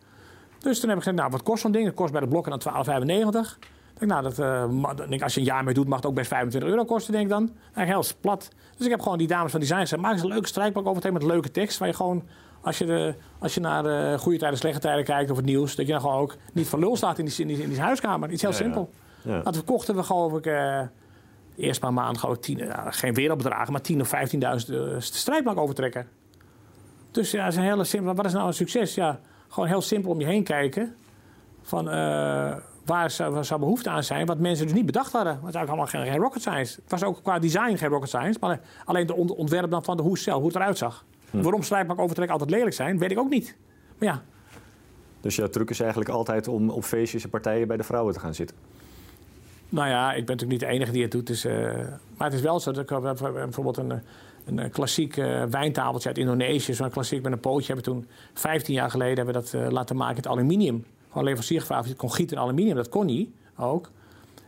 Dus 0.58 0.80
toen 0.80 0.88
heb 0.88 0.98
ik 0.98 1.04
gezegd, 1.04 1.16
nou, 1.22 1.30
wat 1.30 1.42
kost 1.42 1.62
zo'n 1.62 1.72
ding? 1.72 1.86
Het 1.86 1.94
kost 1.94 2.12
bij 2.12 2.20
de 2.20 2.28
blokker 2.28 2.58
dan 2.58 3.00
12,95 3.42 3.58
denk, 3.98 4.11
nou, 4.11 4.22
dat, 4.22 4.38
uh, 4.38 5.09
denk, 5.09 5.22
als 5.22 5.35
je 5.35 5.40
een 5.40 5.46
jaar 5.46 5.64
mee 5.64 5.74
doet, 5.74 5.88
mag 5.88 5.96
het 5.96 6.07
ook 6.07 6.14
best 6.14 6.28
25 6.28 6.70
euro 6.70 6.85
kosten, 6.85 7.12
denk 7.12 7.24
ik 7.24 7.30
dan. 7.30 7.50
Eigenlijk 7.74 8.07
heel 8.07 8.16
plat. 8.20 8.50
Dus 8.76 8.85
ik 8.85 8.90
heb 8.90 9.00
gewoon 9.00 9.18
die 9.18 9.26
dames 9.26 9.50
van 9.50 9.61
design 9.61 9.80
gezegd, 9.80 10.02
maak 10.02 10.12
eens 10.12 10.22
een 10.22 10.28
leuke 10.28 10.46
strijkpak 10.46 10.87
over 10.87 11.12
met 11.12 11.22
leuke 11.22 11.50
tekst. 11.50 11.78
Waar 11.78 11.88
je 11.88 11.94
gewoon, 11.94 12.22
als 12.61 12.78
je, 12.78 12.85
de, 12.85 13.14
als 13.38 13.54
je 13.54 13.61
naar 13.61 13.83
de 13.83 14.16
goede 14.18 14.38
tijden, 14.38 14.59
slechte 14.59 14.80
tijden 14.80 15.04
kijkt 15.04 15.30
of 15.30 15.37
het 15.37 15.46
nieuws, 15.46 15.76
dat 15.76 15.87
je 15.87 15.92
dan 15.92 16.00
gewoon 16.00 16.16
ook 16.16 16.37
niet 16.52 16.68
van 16.68 16.78
lul 16.78 16.96
staat 16.96 17.18
in 17.18 17.24
die, 17.24 17.35
in 17.37 17.46
die, 17.46 17.62
in 17.62 17.68
die 17.68 17.80
huiskamer. 17.80 18.30
Iets 18.30 18.42
heel 18.42 18.52
simpel. 18.52 18.90
Ja. 19.22 19.35
ja. 19.35 19.42
Dat 19.42 19.54
verkochten 19.54 19.96
we 19.96 20.02
geloof 20.02 20.33
ik... 20.33 20.46
Uh, 20.46 20.80
eerst 21.57 21.80
maar 21.80 21.92
maand 21.92 22.18
gewoon 22.18 22.38
tien, 22.38 22.59
uh, 22.59 22.87
geen 22.88 23.14
wereldbedragen, 23.14 23.72
maar 23.72 23.80
10 23.80 24.00
of 24.00 24.14
15.000 24.14 24.74
uh, 24.74 24.94
strijdbank 24.98 25.59
overtrekken. 25.59 26.07
Dus 27.11 27.30
ja, 27.30 27.44
dat 27.44 27.52
is 27.52 27.59
een 27.59 27.64
hele 27.64 27.85
simpel. 27.85 28.14
Wat 28.14 28.24
is 28.24 28.33
nou 28.33 28.46
een 28.46 28.54
succes? 28.54 28.94
Ja, 28.94 29.20
gewoon 29.48 29.68
heel 29.68 29.83
simpel 29.83 30.11
om 30.11 30.20
je 30.20 30.26
heen 30.26 30.44
kijken. 30.44 30.94
Van 31.62 31.88
waar 32.84 33.10
zou, 33.10 33.58
behoefte 33.58 33.90
aan 33.90 34.02
zijn, 34.02 34.26
wat 34.26 34.38
mensen 34.38 34.66
dus 34.66 34.74
niet 34.74 34.86
bedacht 34.86 35.12
hadden. 35.12 35.32
Het 35.32 35.42
was 35.42 35.54
eigenlijk 35.54 35.92
allemaal 35.92 36.12
geen, 36.12 36.22
rocket 36.22 36.40
science. 36.40 36.80
Het 36.82 36.90
was 36.90 37.02
ook 37.02 37.22
qua 37.22 37.38
design 37.38 37.76
geen 37.76 37.88
rocket 37.88 38.08
science, 38.08 38.38
maar 38.40 38.60
alleen 38.84 39.06
de 39.06 39.14
ontwerp 39.14 39.70
dan 39.70 39.84
van 39.84 39.96
de 39.96 40.02
hoe 40.02 40.18
zelf, 40.18 40.38
hoe 40.38 40.46
het 40.46 40.56
eruit 40.56 40.78
zag. 40.78 41.04
Hm. 41.30 41.42
Waarom 41.42 41.62
strijkbank 41.62 42.00
overtrek 42.00 42.30
altijd 42.30 42.50
lelijk 42.50 42.74
zijn, 42.74 42.98
weet 42.98 43.10
ik 43.10 43.18
ook 43.18 43.30
niet. 43.30 43.56
Maar 43.98 44.08
ja. 44.08 44.22
Dus 45.20 45.36
jouw 45.36 45.48
truc 45.48 45.70
is 45.70 45.80
eigenlijk 45.80 46.10
altijd 46.10 46.48
om 46.48 46.70
op 46.70 46.84
feestjes 46.84 47.24
en 47.24 47.30
partijen 47.30 47.68
bij 47.68 47.76
de 47.76 47.82
vrouwen 47.82 48.14
te 48.14 48.20
gaan 48.20 48.34
zitten? 48.34 48.56
Nou 49.68 49.88
ja, 49.88 50.12
ik 50.12 50.26
ben 50.26 50.36
natuurlijk 50.36 50.50
niet 50.50 50.60
de 50.60 50.76
enige 50.76 50.92
die 50.92 51.02
het 51.02 51.10
doet. 51.10 51.26
Dus, 51.26 51.44
uh, 51.44 51.54
maar 52.16 52.28
het 52.28 52.32
is 52.32 52.40
wel 52.40 52.60
zo 52.60 52.72
dat 52.72 52.90
ik 52.90 53.00
bijvoorbeeld 53.32 53.76
een, 53.76 54.00
een 54.44 54.70
klassiek 54.70 55.16
uh, 55.16 55.42
wijntafeltje 55.42 56.08
uit 56.08 56.18
Indonesië, 56.18 56.74
zo'n 56.74 56.90
klassiek 56.90 57.22
met 57.22 57.32
een 57.32 57.40
pootje, 57.40 57.66
hebben 57.66 57.84
toen 57.84 58.06
15 58.34 58.74
jaar 58.74 58.90
geleden 58.90 59.16
hebben 59.16 59.42
we 59.42 59.50
dat 59.50 59.72
laten 59.72 59.96
maken 59.96 60.22
in 60.22 60.30
aluminium 60.30 60.84
gewoon 61.14 61.29
leverancier 61.29 61.61
gevraagd 61.61 61.83
of 61.83 61.88
je 61.88 61.96
kon 61.96 62.12
gieten 62.12 62.37
in 62.37 62.42
aluminium. 62.42 62.77
Dat 62.77 62.88
kon 62.88 63.07
niet 63.07 63.31
ook. 63.57 63.90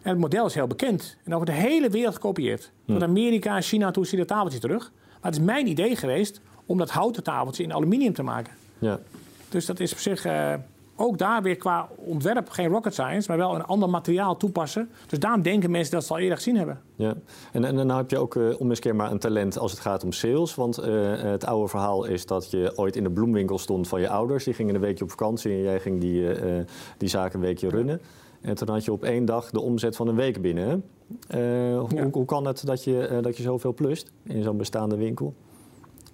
En 0.02 0.10
het 0.10 0.18
model 0.18 0.46
is 0.46 0.54
heel 0.54 0.66
bekend. 0.66 1.16
En 1.24 1.34
over 1.34 1.46
de 1.46 1.52
hele 1.52 1.90
wereld 1.90 2.14
gekopieerd. 2.14 2.70
Van 2.86 3.02
Amerika, 3.02 3.60
China, 3.60 3.90
toen 3.90 4.04
zie 4.04 4.18
je 4.18 4.24
dat 4.24 4.36
tafeltje 4.36 4.58
terug. 4.58 4.92
Maar 4.92 5.30
het 5.30 5.40
is 5.40 5.46
mijn 5.46 5.66
idee 5.66 5.96
geweest 5.96 6.40
om 6.66 6.78
dat 6.78 6.90
houten 6.90 7.22
tafeltje 7.22 7.62
in 7.62 7.72
aluminium 7.72 8.12
te 8.12 8.22
maken. 8.22 8.52
Ja. 8.78 9.00
Dus 9.48 9.66
dat 9.66 9.80
is 9.80 9.92
op 9.92 9.98
zich 9.98 10.26
uh, 10.26 10.54
ook 10.96 11.18
daar 11.18 11.42
weer 11.42 11.56
qua 11.56 11.88
ontwerp 11.96 12.48
geen 12.48 12.68
rocket 12.68 12.92
science, 12.92 13.28
maar 13.28 13.38
wel 13.38 13.54
een 13.54 13.64
ander 13.64 13.90
materiaal 13.90 14.36
toepassen. 14.36 14.90
Dus 15.06 15.18
daarom 15.18 15.42
denken 15.42 15.70
mensen 15.70 15.94
dat 15.94 16.04
ze 16.04 16.12
al 16.12 16.18
eerder 16.18 16.36
gezien 16.36 16.56
hebben. 16.56 16.80
Ja, 16.96 17.14
en, 17.52 17.64
en 17.64 17.76
dan 17.76 17.90
heb 17.90 18.10
je 18.10 18.18
ook 18.18 18.34
uh, 18.34 18.60
onmiskenbaar 18.60 19.10
een 19.10 19.18
talent 19.18 19.58
als 19.58 19.70
het 19.70 19.80
gaat 19.80 20.04
om 20.04 20.12
sales. 20.12 20.54
Want 20.54 20.80
uh, 20.80 20.86
het 21.16 21.44
oude 21.44 21.68
verhaal 21.68 22.04
is 22.04 22.26
dat 22.26 22.50
je 22.50 22.72
ooit 22.76 22.96
in 22.96 23.02
de 23.02 23.10
bloemwinkel 23.10 23.58
stond 23.58 23.88
van 23.88 24.00
je 24.00 24.08
ouders. 24.08 24.44
Die 24.44 24.54
gingen 24.54 24.74
een 24.74 24.80
weekje 24.80 25.04
op 25.04 25.10
vakantie 25.10 25.52
en 25.52 25.62
jij 25.62 25.80
ging 25.80 26.00
die, 26.00 26.20
uh, 26.22 26.64
die 26.98 27.08
zaak 27.08 27.34
een 27.34 27.40
weekje 27.40 27.68
runnen. 27.68 28.00
En 28.40 28.54
toen 28.54 28.68
had 28.68 28.84
je 28.84 28.92
op 28.92 29.04
één 29.04 29.24
dag 29.24 29.50
de 29.50 29.60
omzet 29.60 29.96
van 29.96 30.08
een 30.08 30.14
week 30.14 30.42
binnen. 30.42 30.84
Hoe, 31.28 31.86
ja. 31.94 32.08
hoe, 32.12 32.24
kan 32.24 32.46
het 32.46 32.66
dat 32.66 32.84
je, 32.84 33.18
dat 33.22 33.36
je 33.36 33.42
zoveel 33.42 33.74
plust 33.74 34.12
in 34.22 34.42
zo'n 34.42 34.56
bestaande 34.56 34.96
winkel? 34.96 35.34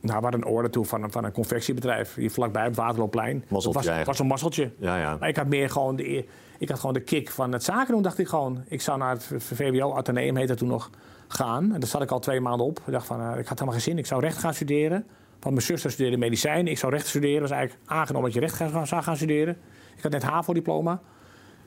Nou, 0.02 0.16
we 0.16 0.22
hadden 0.22 0.42
een 0.42 0.54
orde 0.54 0.70
toe 0.70 0.84
van, 0.84 1.10
van 1.10 1.24
een 1.24 1.32
confectiebedrijf 1.32 2.14
hier 2.14 2.30
vlakbij 2.30 2.66
op 2.66 2.74
Waterloopplein. 2.74 3.44
Dat 3.48 3.64
was, 3.64 3.86
was 4.04 4.18
een 4.18 4.26
mazzeltje. 4.26 4.70
Ja, 4.78 4.98
ja. 4.98 5.16
Maar 5.20 5.28
ik 5.28 5.36
had 5.36 5.46
meer 5.46 5.70
gewoon 5.70 5.96
de, 5.96 6.26
ik 6.58 6.68
had 6.68 6.78
gewoon 6.78 6.94
de 6.94 7.00
kick 7.00 7.30
van 7.30 7.52
het 7.52 7.64
zaken 7.64 7.92
doen, 7.92 8.02
dacht 8.02 8.18
ik 8.18 8.28
gewoon. 8.28 8.64
Ik 8.68 8.80
zou 8.80 8.98
naar 8.98 9.10
het 9.10 9.30
VWO, 9.36 9.92
Atheneum 9.92 10.36
heette 10.36 10.54
toen 10.54 10.68
nog, 10.68 10.90
gaan. 11.32 11.74
En 11.74 11.80
daar 11.80 11.88
zat 11.88 12.02
ik 12.02 12.10
al 12.10 12.18
twee 12.18 12.40
maanden 12.40 12.66
op. 12.66 12.78
Ik 12.86 12.92
dacht 12.92 13.06
van, 13.06 13.20
uh, 13.20 13.38
ik 13.38 13.46
had 13.46 13.58
helemaal 13.58 13.72
geen 13.72 13.80
zin. 13.80 13.98
Ik 13.98 14.06
zou 14.06 14.20
recht 14.20 14.38
gaan 14.38 14.54
studeren. 14.54 15.06
Want 15.40 15.54
mijn 15.54 15.66
zuster 15.66 15.90
studeerde 15.90 16.16
medicijn. 16.16 16.66
Ik 16.66 16.78
zou 16.78 16.92
recht 16.92 17.06
studeren. 17.06 17.40
Dat 17.40 17.48
was 17.48 17.58
eigenlijk 17.58 17.90
aangenomen 17.90 18.32
dat 18.32 18.42
je 18.42 18.46
recht 18.46 18.88
zou 18.88 19.02
gaan 19.02 19.16
studeren. 19.16 19.56
Ik 19.96 20.02
had 20.02 20.12
net 20.12 20.22
HAVO-diploma 20.22 21.00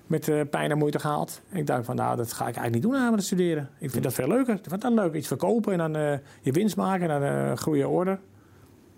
met 0.07 0.27
uh, 0.27 0.41
pijn 0.49 0.71
en 0.71 0.77
moeite 0.77 0.99
gehaald. 0.99 1.41
ik 1.51 1.67
dacht 1.67 1.85
van, 1.85 1.95
nou, 1.95 2.17
dat 2.17 2.33
ga 2.33 2.47
ik 2.47 2.55
eigenlijk 2.55 2.73
niet 2.73 2.83
doen 2.83 2.95
aan 2.95 3.11
met 3.11 3.23
studeren. 3.23 3.69
Ik 3.79 3.91
vind 3.91 4.03
dat 4.03 4.13
veel 4.13 4.27
leuker. 4.27 4.53
Ik 4.53 4.65
vind 4.67 4.81
dat 4.81 4.93
leuk. 4.93 5.13
Iets 5.13 5.27
verkopen 5.27 5.71
en 5.71 5.77
dan 5.77 5.97
uh, 5.97 6.17
je 6.41 6.51
winst 6.51 6.75
maken 6.75 7.09
en 7.09 7.21
dan 7.21 7.29
uh, 7.29 7.55
groeien 7.55 8.19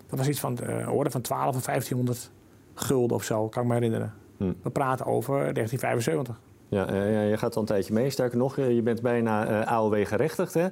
Dat 0.06 0.18
was 0.18 0.28
iets 0.28 0.40
van 0.40 0.54
de 0.54 0.84
orde 0.90 1.10
van 1.10 1.20
12 1.20 1.56
of 1.56 1.64
1500 1.64 2.30
gulden 2.74 3.16
of 3.16 3.24
zo, 3.24 3.48
kan 3.48 3.62
ik 3.62 3.68
me 3.68 3.74
herinneren. 3.74 4.14
Hm. 4.36 4.52
We 4.62 4.70
praten 4.70 5.06
over 5.06 5.34
1975. 5.34 6.40
Ja, 6.70 6.92
je 7.22 7.36
gaat 7.36 7.54
al 7.54 7.60
een 7.60 7.66
tijdje 7.66 7.92
mee. 7.92 8.10
Sterker 8.10 8.38
nog, 8.38 8.56
je 8.56 8.82
bent 8.82 9.02
bijna 9.02 9.50
uh, 9.50 9.66
AOW 9.66 10.06
gerechtigd. 10.06 10.54
Hè? 10.54 10.66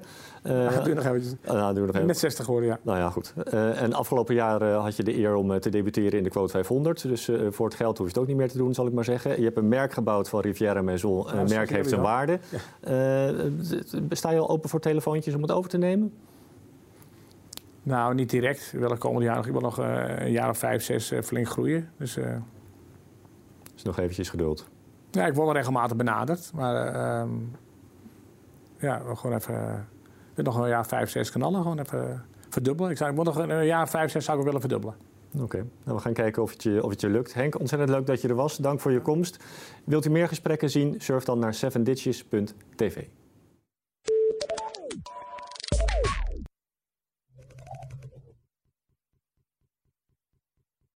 Uh, 0.47 0.85
doe 0.85 0.95
nog 0.95 1.05
eventjes. 1.05 1.35
Doe 1.45 1.57
nog 1.57 1.89
even. 1.89 2.07
Net 2.07 2.19
60 2.19 2.45
geworden, 2.45 2.71
ja. 2.71 2.79
Nou 2.83 2.99
ja, 2.99 3.11
goed. 3.11 3.35
en 3.53 3.93
afgelopen 3.93 4.35
jaar 4.35 4.63
had 4.63 4.97
je 4.97 5.03
de 5.03 5.17
eer 5.17 5.35
om 5.35 5.61
te 5.61 5.71
debuteren 5.71 6.19
in 6.19 6.25
de 6.25 6.31
quote 6.31 6.51
500. 6.51 7.03
Dus 7.03 7.31
voor 7.51 7.67
het 7.67 7.75
geld 7.75 7.99
hoef 7.99 8.07
je 8.07 8.13
het 8.13 8.23
ook 8.23 8.27
niet 8.27 8.37
meer 8.37 8.49
te 8.49 8.59
doen, 8.59 8.75
zal 8.75 8.87
ik 8.87 8.93
maar 8.93 9.05
zeggen. 9.05 9.39
Je 9.39 9.45
hebt 9.45 9.57
een 9.57 9.69
merk 9.69 9.93
gebouwd 9.93 10.29
van 10.29 10.41
Riviera 10.41 10.83
Maison. 10.83 11.37
Een 11.37 11.49
merk 11.49 11.71
heeft 11.71 11.89
zijn 11.89 12.01
waarde. 12.01 12.39
Sta 14.11 14.31
je 14.31 14.39
al 14.39 14.49
open 14.49 14.69
voor 14.69 14.81
telefoontjes 14.81 15.35
om 15.35 15.43
het 15.43 15.53
over 15.53 15.71
te 15.71 15.79
nemen? 15.79 16.13
Nou, 17.83 18.15
niet 18.15 18.31
direct. 18.31 18.71
Ik 18.73 18.79
wil 18.79 18.89
de 18.89 18.97
komende 18.97 19.27
jaar 19.27 19.37
nog, 19.37 19.47
ik 19.47 19.53
wil 19.53 19.61
nog 19.61 19.79
een 19.79 20.31
jaar 20.31 20.49
of 20.49 20.59
vijf, 20.59 20.83
zes 20.83 21.13
flink 21.23 21.49
groeien. 21.49 21.91
Dus, 21.99 22.19
dus 23.75 23.83
nog 23.83 23.99
eventjes 23.99 24.29
geduld. 24.29 24.67
Ja, 25.17 25.27
ik 25.27 25.35
word 25.35 25.47
wel 25.47 25.57
regelmatig 25.57 25.97
benaderd. 25.97 26.51
Maar 26.55 26.95
uh, 26.95 27.31
ja, 28.79 29.03
gewoon 29.15 29.37
even. 29.37 29.89
Ik 30.35 30.45
nog 30.45 30.57
een 30.57 30.69
jaar 30.69 30.87
vijf, 30.87 31.11
zes 31.11 31.31
knallen. 31.31 31.63
Gewoon 31.63 31.79
even 31.79 32.25
verdubbelen. 32.49 32.91
Ik, 32.91 32.97
zou, 32.97 33.11
ik 33.11 33.23
nog 33.23 33.37
een 33.37 33.67
jaar 33.67 33.89
vijf, 33.89 34.11
zes 34.11 34.25
zou 34.25 34.39
ik 34.39 34.45
willen 34.45 34.61
verdubbelen. 34.61 34.95
Oké, 35.41 35.57
nou, 35.57 35.97
we 35.97 36.03
gaan 36.03 36.13
kijken 36.13 36.43
of 36.43 36.51
het, 36.51 36.63
je, 36.63 36.83
of 36.83 36.91
het 36.91 37.01
je 37.01 37.09
lukt. 37.09 37.35
Henk, 37.35 37.59
ontzettend 37.59 37.91
leuk 37.91 38.07
dat 38.07 38.21
je 38.21 38.29
er 38.29 38.35
was. 38.35 38.57
Dank 38.57 38.81
voor 38.81 38.93
je 38.93 39.01
komst. 39.01 39.45
Wilt 39.85 40.05
u 40.05 40.11
meer 40.11 40.29
gesprekken 40.29 40.71
zien? 40.71 40.95
Surf 40.99 41.25
dan 41.25 41.39
naar 41.39 41.55
7ditches.tv. 41.55 43.05